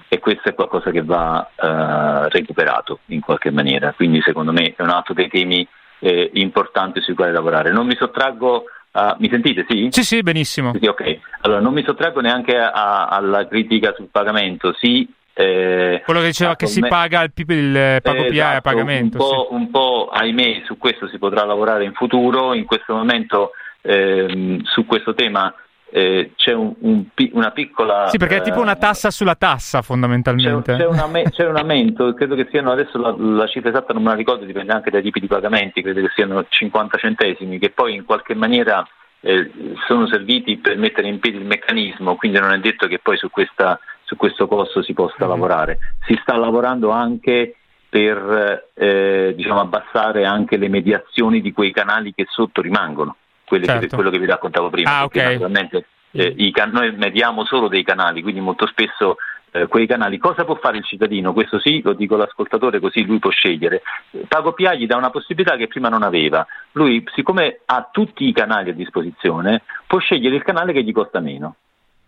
[0.10, 4.82] E questo è qualcosa che va eh, recuperato in qualche maniera, quindi secondo me è
[4.82, 5.66] un altro dei temi
[6.00, 7.72] eh, importanti sui quali lavorare.
[7.72, 9.66] Non mi sottraggo Uh, mi sentite?
[9.68, 9.90] Sì?
[9.92, 10.72] Sì, sì, benissimo.
[10.80, 11.20] Sì, ok.
[11.42, 14.74] Allora, non mi sottraggo neanche a, alla critica sul pagamento.
[14.80, 15.06] Sì,
[15.38, 19.18] eh, Quello che diceva che si paga il, il pago eh, a esatto, pagamento.
[19.18, 19.54] Un po', sì.
[19.54, 22.54] un po', ahimè, su questo si potrà lavorare in futuro.
[22.54, 25.54] In questo momento ehm, su questo tema
[25.92, 28.08] eh, c'è un, un, una piccola...
[28.08, 30.72] Sì, perché è tipo una tassa sulla tassa fondamentalmente.
[30.72, 34.04] C'è, c'è, un, c'è un, aumento, credo che siano adesso la, la, cifra esatta non
[34.04, 37.72] me la ricordo, dipende anche dai tipi di pagamenti, credo che siano 50 centesimi, che
[37.72, 38.88] poi in qualche maniera
[39.20, 39.52] eh,
[39.86, 43.30] sono serviti per mettere in piedi il meccanismo, quindi non è detto che poi su,
[43.30, 45.30] questa, su questo costo si possa mm-hmm.
[45.30, 45.80] lavorare.
[46.06, 47.56] Si sta lavorando anche
[47.90, 53.80] per eh, diciamo, abbassare anche le mediazioni di quei canali che sotto rimangono, certo.
[53.80, 55.00] che, quello che vi raccontavo prima.
[55.00, 55.34] Ah, okay.
[55.34, 59.18] Naturalmente eh, can- noi mediamo solo dei canali, quindi molto spesso
[59.52, 60.18] eh, quei canali.
[60.18, 61.34] Cosa può fare il cittadino?
[61.34, 63.82] Questo sì, lo dico all'ascoltatore così lui può scegliere.
[64.28, 66.46] Pago PA gli dà una possibilità che prima non aveva.
[66.74, 71.20] Lui, siccome ha tutti i canali a disposizione, può scegliere il canale che gli costa
[71.20, 71.56] meno.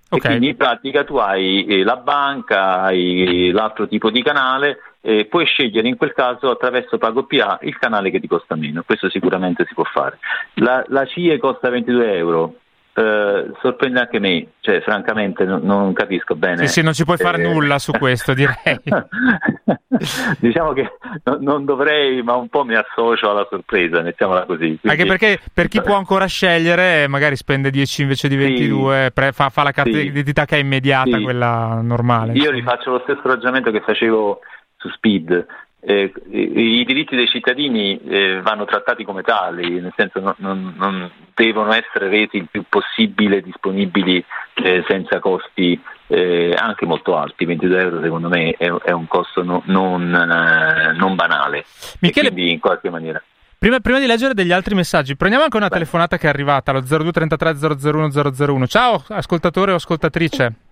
[0.09, 0.31] Okay.
[0.31, 5.45] Quindi in pratica tu hai eh, la banca, hai l'altro tipo di canale, e puoi
[5.45, 9.65] scegliere in quel caso attraverso Pago PA il canale che ti costa meno, questo sicuramente
[9.65, 10.19] si può fare.
[10.55, 12.55] La, la CIE costa 22 euro,
[12.97, 16.65] eh, sorprende anche me, cioè francamente non, non capisco bene.
[16.65, 17.47] Sì, sì, non ci puoi fare eh...
[17.47, 18.55] nulla su questo, direi.
[20.39, 24.79] diciamo che no, non dovrei, ma un po' mi associo alla sorpresa, mettiamola così.
[24.79, 24.89] Quindi...
[24.89, 29.31] Anche perché per chi può ancora scegliere, magari spende 10 invece di 22, sì, pre-
[29.31, 31.23] fa, fa, la carta sì, d'identità che è immediata, sì.
[31.23, 32.33] quella normale.
[32.33, 34.39] Io rifaccio lo stesso ragionamento che facevo
[34.75, 35.45] su Speed,
[35.89, 41.09] eh, i, diritti dei cittadini eh, vanno trattati come tali, nel senso non, non, non,
[41.33, 44.21] devono essere resi il più possibile disponibili
[44.55, 47.45] eh, senza costi eh, anche molto alti.
[47.45, 51.63] 22 euro secondo me è, è un costo no, non, eh, non, banale.
[52.01, 52.31] Michele...
[52.31, 53.23] quindi in qualche maniera.
[53.57, 55.73] Prima, prima, di leggere degli altri messaggi, prendiamo anche una Beh.
[55.75, 58.67] telefonata che è arrivata allo 0233 001 001.
[58.67, 60.66] Ciao ascoltatore o ascoltatrice.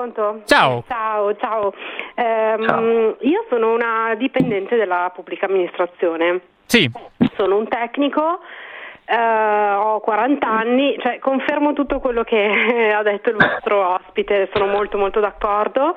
[0.00, 0.40] Pronto?
[0.46, 0.82] Ciao.
[0.88, 1.74] Ciao, ciao.
[2.14, 3.16] Um, ciao.
[3.20, 6.40] Io sono una dipendente della pubblica amministrazione.
[6.64, 6.90] Sì.
[7.36, 8.40] Sono un tecnico.
[9.06, 14.66] Uh, ho 40 anni, cioè confermo tutto quello che ha detto il vostro ospite, sono
[14.66, 15.94] molto molto d'accordo.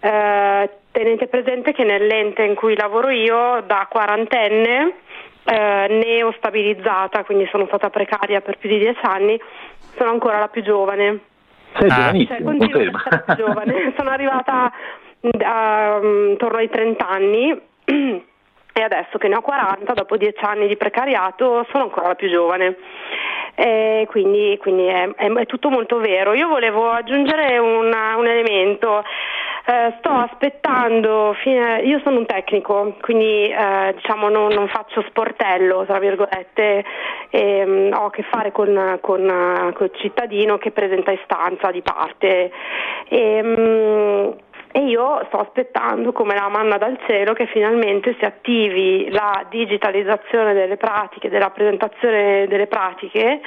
[0.00, 4.94] Uh, tenete presente che nell'ente in cui lavoro io da quarantenne
[5.42, 9.40] eh, neo stabilizzata, quindi sono stata precaria per più di dieci anni,
[9.96, 11.29] sono ancora la più giovane.
[11.78, 11.94] Sei ah.
[11.94, 13.92] giovanissima, cioè, più giovane.
[13.96, 14.72] Sono arrivata
[15.20, 20.76] uh, intorno ai 30 anni e adesso che ne ho 40, dopo 10 anni di
[20.76, 22.76] precariato, sono ancora la più giovane.
[23.54, 26.32] E quindi, quindi è, è, è, tutto molto vero.
[26.32, 29.04] Io volevo aggiungere una, un elemento.
[29.70, 35.84] Eh, sto aspettando, fine, io sono un tecnico, quindi eh, diciamo non, non, faccio sportello,
[35.84, 36.84] tra virgolette,
[37.30, 41.82] e, um, ho a che fare con, con, con, il cittadino che presenta istanza di
[41.82, 42.50] parte.
[43.10, 44.34] E, um,
[44.72, 50.52] e io sto aspettando come la manna dal cielo che finalmente si attivi la digitalizzazione
[50.52, 53.40] delle pratiche, della presentazione delle pratiche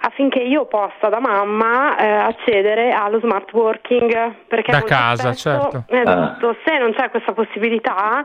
[0.00, 5.84] affinché io possa da mamma eh, accedere allo smart working perché da casa spesso, certo
[5.88, 6.56] esatto, ah.
[6.64, 8.24] se non c'è questa possibilità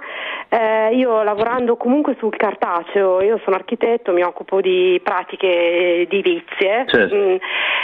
[0.50, 7.16] eh, io lavorando comunque sul cartaceo io sono architetto mi occupo di pratiche edilizie certo.
[7.16, 7.36] mh, mm,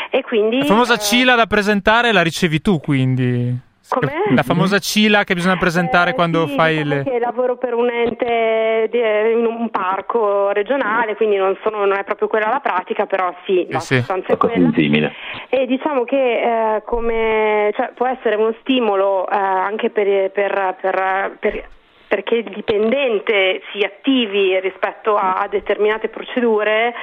[0.10, 4.34] e quindi la famosa eh, CILA da presentare la ricevi tu quindi Com'è?
[4.34, 7.04] La famosa CILA che bisogna presentare eh, quando sì, fai diciamo le...
[7.04, 12.04] Che lavoro per un ente di, in un parco regionale, quindi non, sono, non, è
[12.04, 13.98] proprio quella la pratica, però sì, la sì.
[13.98, 14.72] sostanza è quella.
[14.74, 15.14] Simile.
[15.50, 21.38] E diciamo che eh, come, cioè, può essere uno stimolo eh, anche per, per, per,
[21.40, 21.70] per
[22.08, 26.94] perché il dipendente si attivi rispetto a determinate procedure,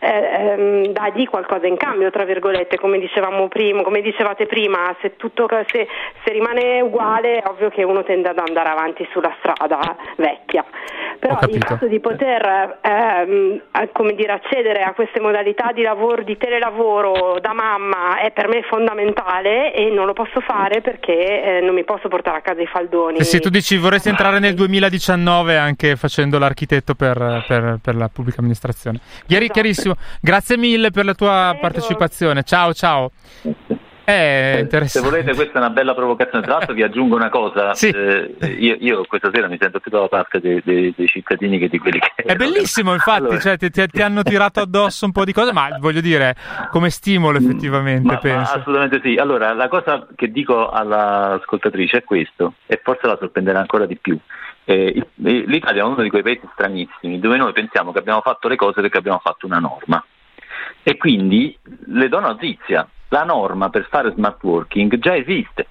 [0.00, 5.16] eh, ehm, dagli qualcosa in cambio, tra virgolette, come dicevamo prima, come dicevate prima, se,
[5.16, 5.86] tutto, se,
[6.24, 10.64] se rimane uguale è ovvio che uno tende ad andare avanti sulla strada vecchia.
[11.18, 16.36] Però il fatto di poter ehm, come dire, accedere a queste modalità di lavoro, di
[16.36, 21.74] telelavoro da mamma è per me fondamentale e non lo posso fare perché eh, non
[21.74, 23.18] mi posso portare a casa i faldoni.
[23.18, 27.94] E se tu dici vorresti entrare nel nel 2019 anche facendo l'architetto per, per, per
[27.94, 29.00] la pubblica amministrazione.
[29.26, 29.60] Chiari, esatto.
[29.60, 31.60] Chiarissimo, grazie mille per la tua Prego.
[31.60, 32.42] partecipazione.
[32.42, 33.10] Ciao, ciao.
[34.10, 36.42] Eh, se volete, questa è una bella provocazione.
[36.42, 37.90] Tra l'altro, vi aggiungo una cosa: sì.
[37.90, 41.68] eh, io, io, questa sera mi sento più dalla parte dei, dei, dei, cittadini che
[41.68, 42.14] di quelli che.
[42.14, 43.38] È bellissimo, infatti, allora...
[43.38, 46.34] cioè, ti, ti, ti, hanno tirato addosso un po' di cose, ma voglio dire,
[46.70, 48.08] come stimolo, effettivamente.
[48.08, 48.54] Ma, penso.
[48.54, 49.16] Ma assolutamente sì.
[49.16, 54.18] Allora, la cosa che dico all'ascoltatrice è questo, e forse la sorprenderà ancora di più.
[54.64, 58.56] Eh, L'Italia è uno di quei paesi stranissimi dove noi pensiamo che abbiamo fatto le
[58.56, 60.02] cose perché abbiamo fatto una norma.
[60.82, 61.54] E quindi
[61.88, 65.66] le do notizia, la norma per fare smart working già esiste.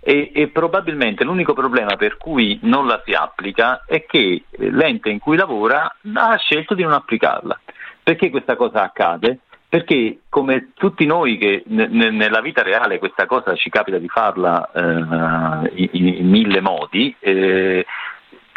[0.00, 5.18] E, e, probabilmente l'unico problema per cui non la si applica è che l'ente in
[5.18, 7.58] cui lavora ha scelto di non applicarla.
[8.04, 9.40] Perché questa cosa accade?
[9.68, 14.70] Perché come tutti noi che n- nella vita reale questa cosa ci capita di farla
[14.72, 17.84] eh, in, in, mille modi, eh,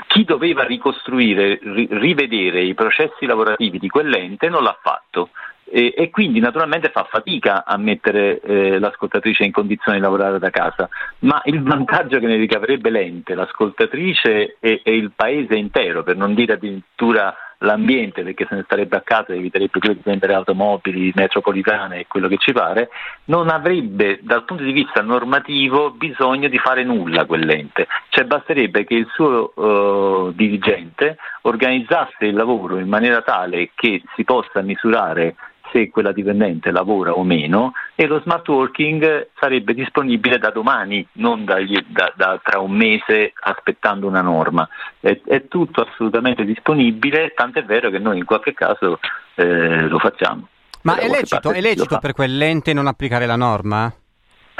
[0.05, 5.29] chi doveva ricostruire, ri- rivedere i processi lavorativi di quell'ente non l'ha fatto.
[5.69, 10.49] E, e, quindi naturalmente fa fatica a mettere eh, l'ascoltatrice in condizione di lavorare da
[10.49, 10.89] casa,
[11.19, 16.33] ma il vantaggio che ne ricaverebbe l'ente, l'ascoltatrice e, e il paese intero, per non
[16.33, 21.99] dire addirittura l'ambiente perché se ne starebbe a casa eviterebbe più di prendere automobili, metropolitane
[21.99, 22.89] e quello che ci pare,
[23.25, 28.95] non avrebbe dal punto di vista normativo bisogno di fare nulla quell'ente, cioè basterebbe che
[28.95, 35.35] il suo uh, dirigente organizzasse il lavoro in maniera tale che si possa misurare
[35.71, 41.45] se quella dipendente lavora o meno e lo smart working sarebbe disponibile da domani, non
[41.45, 41.57] da,
[41.87, 44.67] da, da tra un mese aspettando una norma.
[44.99, 48.99] È, è, tutto assolutamente disponibile, tant'è vero che noi in qualche caso
[49.35, 50.47] eh, lo facciamo.
[50.83, 53.93] Ma è lecito, è lecito per quell'ente non applicare la norma?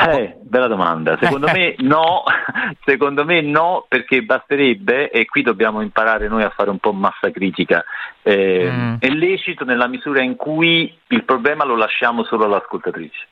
[0.07, 1.17] Eh, bella domanda.
[1.19, 2.23] Secondo me no,
[2.85, 7.29] secondo me no, perché basterebbe, e qui dobbiamo imparare noi a fare un po' massa
[7.31, 7.83] critica,
[8.21, 8.95] eh, mm.
[8.99, 13.27] è lecito nella misura in cui il problema lo lasciamo solo all'ascoltatrice.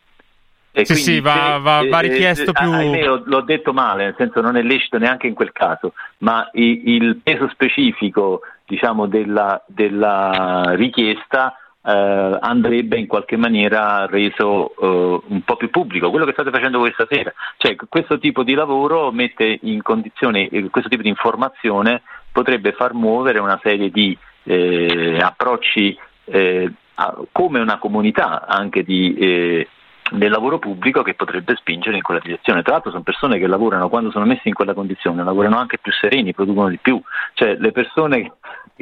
[0.73, 2.71] E sì, sì, va, va, va eh, richiesto eh, più...
[2.71, 6.81] Ahimè, l'ho detto male, nel senso non è lecito neanche in quel caso, ma il,
[6.89, 11.55] il peso specifico diciamo, della, della richiesta
[11.87, 16.79] eh, andrebbe in qualche maniera reso eh, un po' più pubblico, quello che state facendo
[16.79, 17.33] voi stasera.
[17.55, 22.93] Cioè, questo tipo di lavoro mette in condizione, eh, questo tipo di informazione potrebbe far
[22.93, 29.65] muovere una serie di eh, approcci eh, a, come una comunità anche di
[30.11, 32.61] del lavoro pubblico che potrebbe spingere in quella direzione.
[32.61, 35.91] Tra l'altro sono persone che lavorano quando sono messe in quella condizione, lavorano anche più
[35.91, 37.01] sereni, producono di più.
[37.33, 38.33] Cioè le persone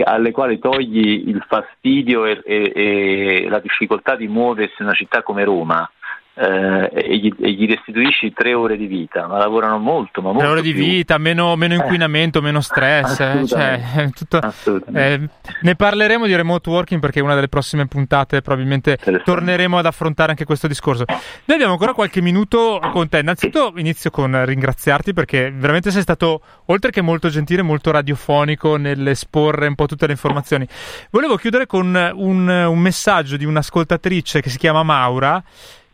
[0.04, 5.24] alle quali togli il fastidio e, e, e la difficoltà di muoversi in una città
[5.24, 5.90] come Roma,
[6.38, 10.22] eh, e, gli, e, gli, restituisci tre ore di vita, ma lavorano molto.
[10.22, 10.84] Ma tre ore di più.
[10.84, 13.20] vita, meno, meno inquinamento, eh, meno stress.
[13.22, 14.42] Eh, cioè, tutto,
[14.94, 15.30] eh,
[15.62, 20.44] ne parleremo di remote working perché una delle prossime puntate probabilmente torneremo ad affrontare anche
[20.44, 21.06] questo discorso.
[21.08, 23.20] Noi abbiamo ancora qualche minuto con te.
[23.20, 29.68] Innanzitutto inizio con ringraziarti perché veramente sei stato, oltre che molto gentile, molto radiofonico nell'esporre
[29.68, 30.68] un po' tutte le informazioni.
[31.12, 35.42] Volevo chiudere con un, un messaggio di un'ascoltatrice che si chiama Maura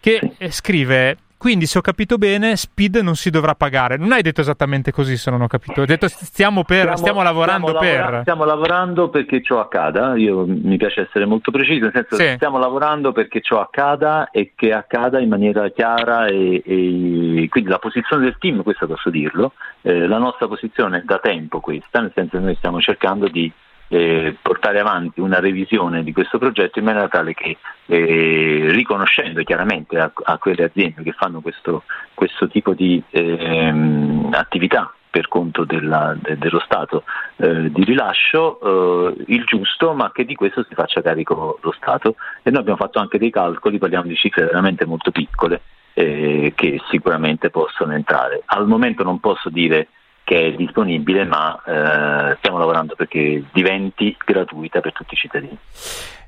[0.01, 0.51] che sì.
[0.51, 3.97] scrive quindi, se ho capito bene, Speed non si dovrà pagare.
[3.97, 5.81] Non hai detto esattamente così, se non ho capito.
[5.81, 7.99] Hai detto stiamo, per, stiamo, stiamo lavorando stiamo per.
[7.99, 10.15] Lavora, stiamo lavorando perché ciò accada.
[10.17, 12.33] Io mi piace essere molto preciso, nel senso sì.
[12.35, 16.27] stiamo lavorando perché ciò accada e che accada in maniera chiara.
[16.27, 21.01] E, e quindi la posizione del team, questo posso dirlo, eh, la nostra posizione è
[21.03, 23.51] da tempo questa, nel senso che noi stiamo cercando di
[23.93, 29.97] eh, portare avanti una revisione di questo progetto in maniera tale che eh, riconoscendo chiaramente
[29.97, 31.83] a, a, quelle aziende che fanno questo,
[32.13, 37.03] questo tipo di ehm, attività per conto della, de, dello Stato
[37.35, 38.61] eh, di rilascio
[39.09, 42.15] eh, il giusto, ma che di questo si faccia carico lo Stato.
[42.43, 45.61] E noi abbiamo fatto anche dei calcoli, parliamo di cifre veramente molto piccole
[45.95, 48.41] eh, che sicuramente possono entrare.
[48.45, 49.89] Al momento non posso dire
[50.23, 55.57] che è disponibile, ma eh, stiamo lavorando perché diventi gratuita per tutti i cittadini.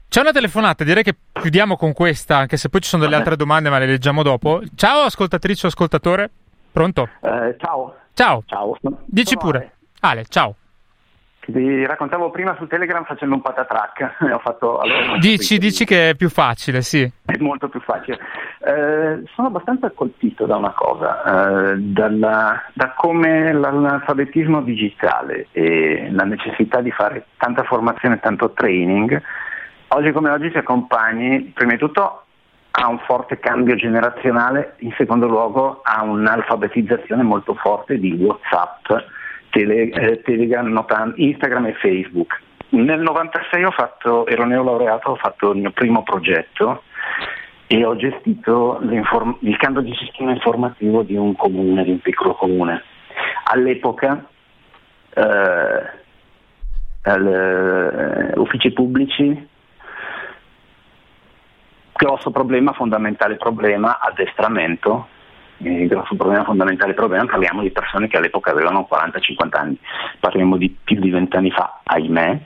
[0.07, 3.35] C'è una telefonata, direi che chiudiamo con questa, anche se poi ci sono delle altre
[3.35, 4.61] domande, ma le leggiamo dopo.
[4.75, 6.29] Ciao ascoltatrice o ascoltatore,
[6.71, 7.09] pronto?
[7.21, 7.95] Eh, ciao.
[8.13, 8.43] Ciao.
[8.45, 8.77] Ciao.
[9.05, 9.71] Dici pure.
[10.01, 10.55] Ale, ciao.
[11.45, 14.17] Vi raccontavo prima su Telegram facendo un patatrack.
[14.31, 17.09] Ho fatto, allora, dici, dici che è più facile, sì.
[17.25, 18.17] È molto più facile.
[18.59, 26.23] Eh, sono abbastanza colpito da una cosa, eh, dalla, da come l'analfabetismo digitale e la
[26.23, 29.21] necessità di fare tanta formazione e tanto training,
[29.89, 32.23] oggi come oggi si accompagni, prima di tutto,
[32.71, 39.11] a un forte cambio generazionale, in secondo luogo a un'alfabetizzazione molto forte di WhatsApp
[39.53, 40.67] tele, eh, Telegram,
[41.15, 42.41] Instagram e Facebook.
[42.69, 46.81] Nel 96 fatto, ero neolaureato, ho fatto il mio primo progetto
[47.67, 52.81] e ho gestito il cambio di sistema informativo di un comune, di un piccolo comune.
[53.43, 54.25] All'epoca
[55.13, 55.83] eh,
[57.03, 59.49] eh, uffici pubblici,
[61.93, 65.09] grosso problema, fondamentale problema, addestramento,
[65.63, 69.77] il grosso problema, fondamentale problema, parliamo di persone che all'epoca avevano 40-50 anni,
[70.19, 72.39] parliamo di più di 20 anni fa, ahimè,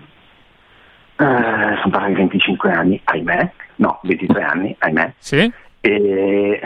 [1.20, 5.14] eh, sono passati 25 anni, ahimè, no, 23 anni, ahimè.
[5.18, 5.52] Sì.
[5.82, 6.62] E...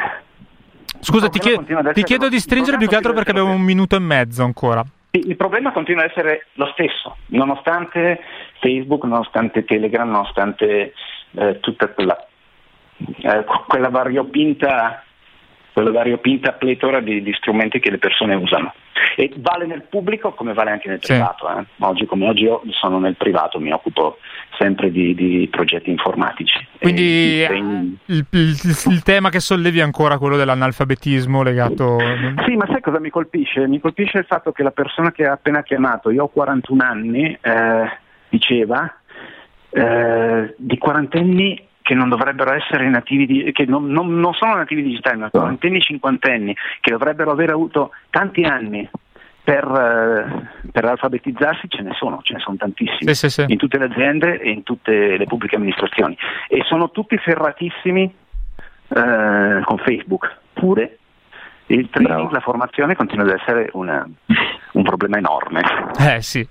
[1.00, 4.00] Scusa, ti, chiedo, ti chiedo di stringere più che altro perché abbiamo un minuto e
[4.00, 4.84] mezzo ancora.
[5.12, 8.22] Il problema continua ad essere lo stesso, nonostante
[8.60, 10.94] Facebook, nonostante Telegram, nonostante
[11.32, 12.28] eh, tutta quella,
[12.98, 15.04] eh, quella variopinta
[15.74, 18.74] quella variopinta pletora di, di, strumenti che le persone usano.
[19.16, 21.50] E vale nel pubblico come vale anche nel privato.
[21.50, 21.66] Eh.
[21.80, 24.18] Oggi come oggi io sono nel privato, mi occupo
[24.58, 26.66] sempre di, di progetti informatici.
[26.80, 31.98] Quindi il, il, il, tema che sollevi è ancora quello dell'analfabetismo legato...
[32.46, 33.68] Sì, ma sai cosa mi colpisce?
[33.68, 37.38] Mi colpisce il fatto che la persona che ha appena chiamato, io ho 41 anni,
[37.42, 37.98] eh,
[38.30, 38.94] diceva,
[39.70, 44.82] eh, di quarantenni che non dovrebbero essere nativi, di, che non, non, non sono nativi
[44.82, 48.90] digitali, ma quarantenni, cinquantenni, che dovrebbero aver avuto tanti anni
[49.44, 53.46] per, eh, per, alfabetizzarsi ce ne sono, ce ne sono tantissimi, sì, sì, sì.
[53.46, 56.18] in tutte le aziende e in tutte le pubbliche amministrazioni.
[56.48, 61.00] E sono tutti ferratissimi eh, con Facebook, pure
[61.74, 62.30] il training, Bravo.
[62.32, 64.08] la formazione continua ad essere una,
[64.74, 65.62] un problema enorme.
[66.00, 66.48] Eh sì.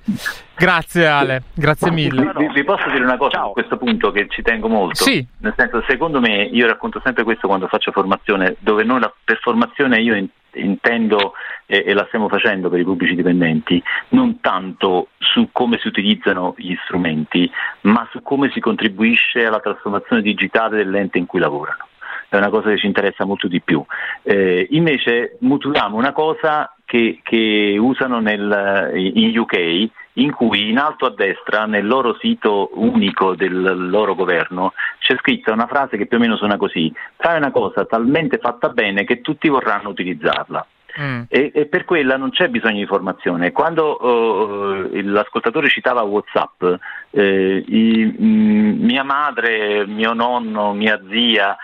[0.57, 2.33] Grazie Ale, grazie mille.
[2.37, 3.51] Vi, vi posso dire una cosa Ciao.
[3.51, 5.03] a questo punto che ci tengo molto?
[5.03, 5.27] Sì.
[5.39, 9.39] Nel senso, secondo me, io racconto sempre questo quando faccio formazione, dove noi la, per
[9.41, 10.15] formazione io
[10.53, 11.35] intendo
[11.67, 16.55] eh, e la stiamo facendo per i pubblici dipendenti, non tanto su come si utilizzano
[16.57, 17.51] gli strumenti,
[17.83, 21.89] ma su come si contribuisce alla trasformazione digitale dell'ente in cui lavorano
[22.37, 23.85] è una cosa che ci interessa molto di più.
[24.23, 31.07] Eh, invece muturiamo una cosa che, che usano nel, in UK, in cui in alto
[31.07, 36.19] a destra, nel loro sito unico del loro governo, c'è scritta una frase che più
[36.19, 40.67] o meno suona così, fai una cosa talmente fatta bene che tutti vorranno utilizzarla.
[41.01, 41.23] Mm.
[41.29, 43.53] E, e, per quella non c'è bisogno di formazione.
[43.53, 46.65] Quando uh, l'ascoltatore citava Whatsapp,
[47.11, 51.57] eh, i, mh, mia madre, mio nonno, mia zia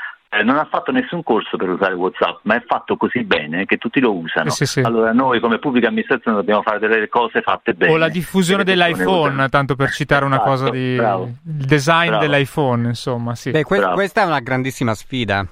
[0.42, 4.00] non ha fatto nessun corso per usare WhatsApp, ma è fatto così bene che tutti
[4.00, 4.50] lo usano.
[4.50, 4.80] Sì, sì.
[4.80, 7.92] Allora noi come pubblica amministrazione dobbiamo fare delle cose fatte bene.
[7.92, 9.48] O la diffusione dell'iPhone, usano.
[9.48, 11.24] tanto per citare una esatto, cosa di bravo.
[11.24, 12.26] il design bravo.
[12.26, 13.50] dell'iPhone, insomma, sì.
[13.50, 15.46] Beh, que- questa è una grandissima sfida.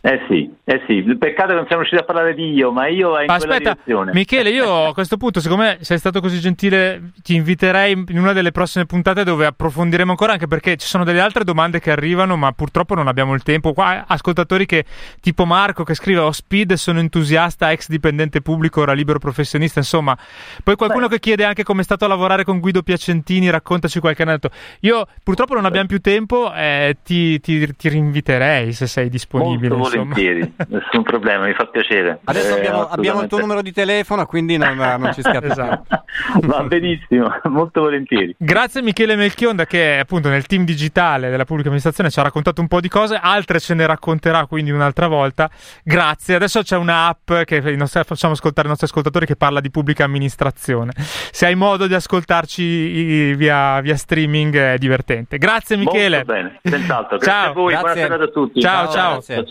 [0.00, 3.18] Eh sì, eh sì, peccato che non siamo riusciti a parlare di io, ma io
[3.18, 4.12] è in Aspetta, direzione.
[4.14, 8.50] Michele, io a questo punto, siccome sei stato così gentile, ti inviterei in una delle
[8.50, 12.50] prossime puntate dove approfondiremo ancora, anche perché ci sono delle altre domande che arrivano, ma
[12.52, 13.74] purtroppo non abbiamo il tempo.
[13.74, 14.86] Qua ascoltatori che,
[15.20, 20.16] tipo Marco, che scrive, ho speed, sono entusiasta, ex dipendente pubblico, ora libero professionista, insomma.
[20.62, 21.16] Poi qualcuno Beh.
[21.16, 24.54] che chiede anche come è stato a lavorare con Guido Piacentini, raccontaci qualche aneddoto.
[24.80, 29.76] Io purtroppo non abbiamo più tempo, eh, ti, ti, ti, rinviterei se sei disponibile.
[29.76, 32.20] Molto volentieri, nessun problema, mi fa piacere.
[32.24, 35.46] Adesso eh, abbiamo, abbiamo, il tuo numero di telefono, quindi non, non ci scappa.
[35.46, 36.04] esatto.
[36.42, 38.34] Va benissimo, molto volentieri.
[38.38, 42.68] Grazie Michele Melchionda che appunto nel team digitale della pubblica amministrazione ci ha raccontato un
[42.68, 45.50] po' di cose, altre ce ne racconterà quindi un'altra volta.
[45.82, 46.36] Grazie.
[46.36, 50.92] Adesso c'è un'app che nostri, facciamo ascoltare i nostri ascoltatori che parla di pubblica amministrazione.
[50.96, 55.38] Se hai modo di ascoltarci via, via streaming è divertente.
[55.38, 56.24] Grazie Michele.
[56.24, 57.16] Molto bene, senz'altro.
[57.18, 57.50] Grazie ciao.
[57.50, 57.92] a voi, Grazie.
[57.92, 58.60] buona serata a tutti.
[58.60, 59.22] Ciao, ciao.
[59.22, 59.44] ciao.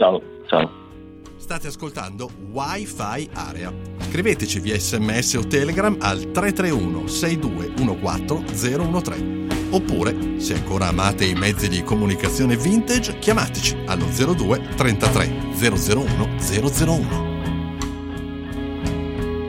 [0.47, 0.82] ciao.
[1.43, 3.73] State ascoltando Wi-Fi Area.
[3.99, 9.67] Scriveteci via sms o telegram al 331 6214 013.
[9.71, 17.32] Oppure, se ancora amate i mezzi di comunicazione vintage, chiamateci allo 02 33 001 001.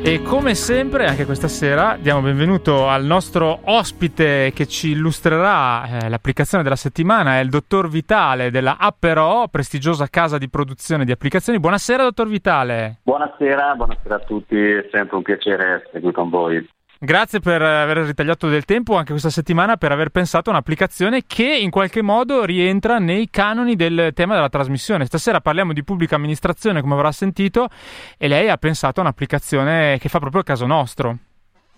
[0.07, 6.09] E come sempre, anche questa sera, diamo benvenuto al nostro ospite che ci illustrerà eh,
[6.11, 11.59] l'applicazione della settimana, è il dottor Vitale della Appero, prestigiosa casa di produzione di applicazioni.
[11.59, 12.99] Buonasera, dottor Vitale.
[13.03, 16.69] Buonasera, buonasera a tutti, è sempre un piacere essere qui con voi.
[17.05, 21.45] Grazie per aver ritagliato del tempo anche questa settimana per aver pensato a un'applicazione che
[21.45, 25.05] in qualche modo rientra nei canoni del tema della trasmissione.
[25.05, 27.69] Stasera parliamo di pubblica amministrazione, come avrà sentito,
[28.17, 31.19] e lei ha pensato a un'applicazione che fa proprio il caso nostro.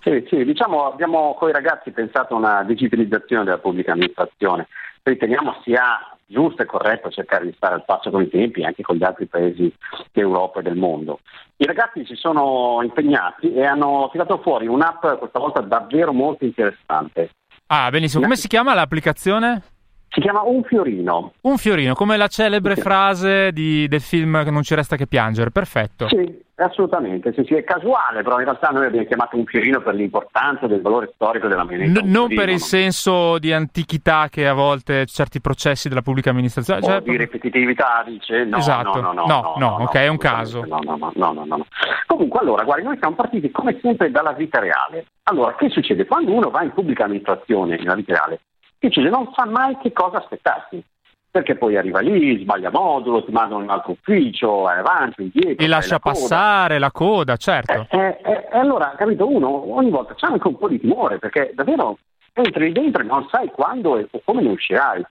[0.00, 4.68] Sì, sì, diciamo abbiamo con i ragazzi pensato a una digitalizzazione della pubblica amministrazione.
[5.02, 8.96] Riteniamo sia giusto e corretto cercare di stare al passo con i tempi anche con
[8.96, 9.72] gli altri paesi
[10.12, 11.20] d'Europa e del mondo.
[11.56, 17.30] I ragazzi si sono impegnati e hanno tirato fuori un'app questa volta davvero molto interessante.
[17.68, 18.22] Ah, benissimo.
[18.22, 19.62] Come si chiama l'applicazione?
[20.08, 21.32] Si chiama Un Fiorino.
[21.42, 22.80] Un Fiorino, come la celebre sì.
[22.80, 26.08] frase di, del film che non ci resta che piangere, perfetto.
[26.08, 29.94] Sì, assolutamente, sì, sì, è casuale, però in realtà noi abbiamo chiamato Un Fiorino per
[29.94, 32.00] l'importanza del valore storico della moneta.
[32.00, 36.80] N- non per il senso di antichità che a volte certi processi della pubblica amministrazione...
[36.80, 37.02] Cioè...
[37.02, 38.44] di ripetitività, dice?
[38.44, 39.00] No, esatto.
[39.00, 40.64] no, no, no, no, no, ok, è un caso.
[40.64, 41.66] No, no, no, no, no.
[42.06, 45.06] Comunque, allora, guardi, noi siamo partiti come sempre dalla vita reale.
[45.24, 46.06] Allora, che succede?
[46.06, 48.40] Quando uno va in pubblica amministrazione, nella vita reale,
[48.78, 50.82] difficile, non sa mai che cosa aspettarsi.
[51.30, 55.62] Perché poi arriva lì, sbaglia modulo, ti mandano in un altro ufficio, vai avanti, indietro.
[55.62, 57.86] E lascia la passare la coda, certo.
[57.90, 61.18] E eh, eh, eh, allora, capito, uno ogni volta c'è anche un po' di timore,
[61.18, 61.98] perché davvero
[62.32, 65.04] entri dentro e non sai quando e come ne uscirai.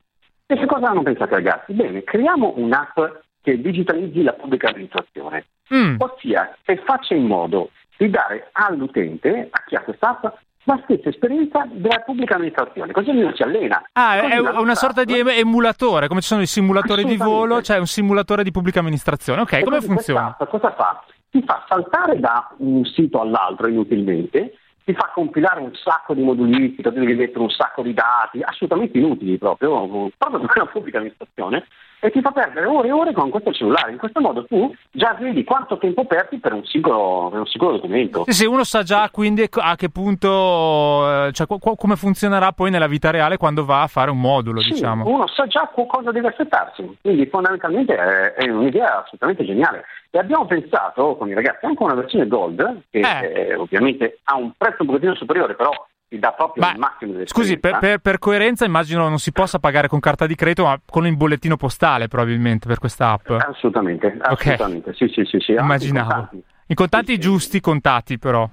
[0.48, 1.74] E che cosa hanno pensato i ragazzi?
[1.74, 3.00] Bene, creiamo un'app
[3.42, 5.98] che digitalizzi la pubblica amministrazione, mm.
[6.00, 10.26] ossia che faccia in modo di dare all'utente, a chi ha quest'app,
[10.66, 13.84] la stessa esperienza della pubblica amministrazione, così uno si allena.
[13.94, 17.78] Ah, è una sorta di emulatore, come ci sono i simulatori di volo, c'è cioè
[17.78, 19.42] un simulatore di pubblica amministrazione.
[19.42, 20.36] Ok, e come funziona?
[20.50, 21.04] Cosa fa?
[21.30, 26.92] Ti fa saltare da un sito all'altro inutilmente, ti fa compilare un sacco di modulistica,
[26.92, 31.66] ti devi mettere un sacco di dati, assolutamente inutili proprio, proprio per una pubblica amministrazione,
[32.00, 33.92] e ti fa perdere ore e ore con questo cellulare.
[33.92, 37.74] In questo modo tu già vedi quanto tempo perdi per un singolo, per un singolo
[37.74, 38.24] documento.
[38.26, 42.72] Sì, sì, uno sa già quindi a che punto, eh, cioè qu- come funzionerà poi
[42.72, 45.08] nella vita reale quando va a fare un modulo, sì, diciamo.
[45.08, 49.84] Uno sa già cosa deve aspettarsi, quindi fondamentalmente è, è un'idea assolutamente geniale.
[50.10, 53.50] E abbiamo pensato con i ragazzi anche a una versione gold, che eh.
[53.50, 55.72] Eh, ovviamente ha un prezzo un pochettino superiore, però
[56.08, 59.32] ti dà proprio ma, il massimo delle Scusi, per, per, per, coerenza immagino non si
[59.32, 63.30] possa pagare con carta di credito, ma con il bollettino postale probabilmente per questa app.
[63.32, 64.90] Assolutamente, assolutamente.
[64.92, 65.08] Okay.
[65.08, 65.52] Sì, sì, sì, sì.
[65.54, 66.10] Immaginavo.
[66.10, 68.50] In contanti, in contanti sì, giusti, contati però.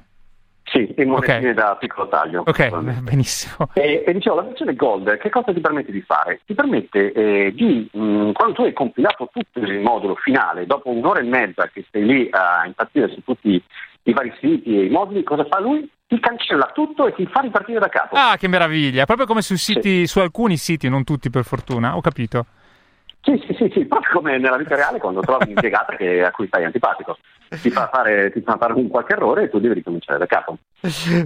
[0.73, 1.53] Sì, in monetine okay.
[1.53, 2.45] da piccolo taglio.
[2.47, 2.70] Ok,
[3.05, 3.68] benissimo.
[3.75, 6.41] E, e, dicevo, la versione Gold che cosa ti permette di fare?
[6.47, 11.20] Ti permette eh, di, mh, quando tu hai compilato tutto il modulo finale, dopo un'ora
[11.20, 13.62] e mezza che sei lì a impazzire su tutti
[14.05, 15.87] i vari siti e i moduli, cosa fa lui?
[16.07, 18.16] Ti cancella tutto e ti fa ripartire da capo.
[18.16, 19.05] Ah, che meraviglia!
[19.05, 20.07] Proprio come sui siti, sì.
[20.07, 22.47] su alcuni siti, non tutti per fortuna, ho capito.
[23.23, 26.49] Sì, sì, sì, sì, proprio come nella vita reale quando trovi un'impiegata che, a cui
[26.49, 27.16] stai antipatico.
[27.49, 30.57] Ti fa, fare, ti fa fare un qualche errore e tu devi ricominciare da capo.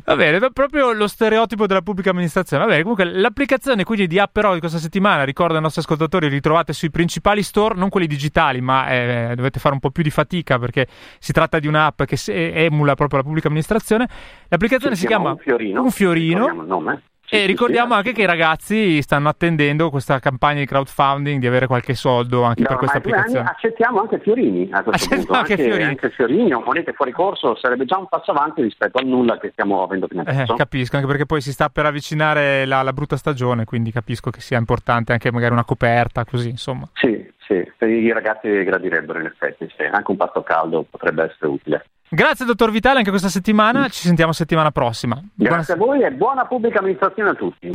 [0.05, 2.65] Va bene, proprio lo stereotipo della pubblica amministrazione.
[2.65, 6.75] Va bene, comunque l'applicazione quindi di Però di questa settimana, ricordo ai nostri ascoltatori, ritrovate
[6.75, 10.59] sui principali store, non quelli digitali, ma eh, dovete fare un po' più di fatica
[10.59, 10.87] perché
[11.19, 14.07] si tratta di un'app che emula proprio la pubblica amministrazione.
[14.49, 15.81] L'applicazione si, si chiama Un Fiorino.
[15.81, 16.47] Un fiorino.
[16.49, 21.47] Il nome e ricordiamo anche che i ragazzi stanno attendendo questa campagna di crowdfunding di
[21.47, 23.49] avere qualche soldo anche no, per questa applicazione.
[23.49, 25.39] Accettiamo anche Fiorini a questo accettiamo punto.
[25.39, 25.89] Anche, anche Fiorini.
[25.89, 29.51] Anche Fiorini o monete fuori corso sarebbe già un passo avanti rispetto al nulla che
[29.51, 30.55] stiamo avendo fino adesso.
[30.55, 34.31] Eh, capisco, anche perché poi si sta per avvicinare la, la, brutta stagione, quindi capisco
[34.31, 36.89] che sia importante anche magari una coperta, così insomma.
[36.95, 39.83] Sì, sì, i ragazzi gradirebbero in effetti, sì.
[39.83, 41.85] anche un pasto caldo potrebbe essere utile.
[42.09, 45.21] Grazie dottor Vitale anche questa settimana, ci sentiamo settimana prossima.
[45.35, 45.95] Grazie buona...
[45.95, 47.73] a voi e buona pubblica amministrazione a tutti.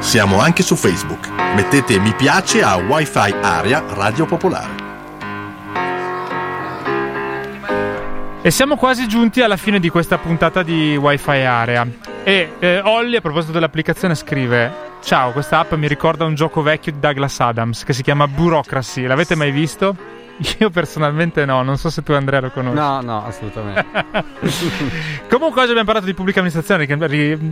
[0.00, 1.30] Siamo anche su Facebook.
[1.54, 4.91] Mettete mi piace a Wi-Fi Area Radio Popolare.
[8.44, 11.86] E siamo quasi giunti alla fine di questa puntata di Wi-Fi Area.
[12.24, 16.90] E eh, Olli, a proposito dell'applicazione, scrive: Ciao, questa app mi ricorda un gioco vecchio
[16.90, 19.06] di Douglas Adams che si chiama Bureaucracy.
[19.06, 19.96] L'avete mai visto?
[20.58, 22.78] Io personalmente no, non so se tu Andrea lo conosci.
[22.78, 23.84] No, no, assolutamente.
[25.28, 26.84] Comunque oggi abbiamo parlato di pubblica amministrazione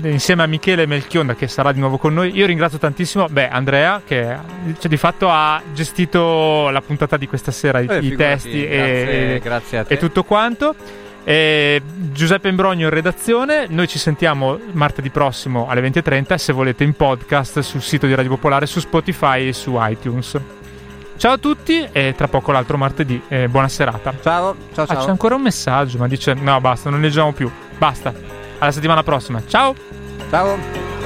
[0.08, 2.34] insieme a Michele Melchionda che sarà di nuovo con noi.
[2.34, 4.36] Io ringrazio tantissimo beh, Andrea che
[4.78, 9.40] cioè, di fatto ha gestito la puntata di questa sera, eh, i testi grazie, e,
[9.42, 10.74] grazie e tutto quanto.
[11.22, 16.94] E Giuseppe Imbrogno in redazione, noi ci sentiamo martedì prossimo alle 20.30 se volete in
[16.94, 20.59] podcast sul sito di Radio Popolare, su Spotify e su iTunes.
[21.20, 23.20] Ciao a tutti e tra poco l'altro martedì.
[23.28, 24.14] Eh, buona serata.
[24.22, 24.98] Ciao, ciao, ciao.
[25.00, 27.50] Ah, c'è ancora un messaggio, ma dice no basta, non leggiamo più.
[27.76, 28.14] Basta.
[28.58, 29.42] Alla settimana prossima.
[29.46, 29.74] Ciao.
[30.30, 30.99] Ciao.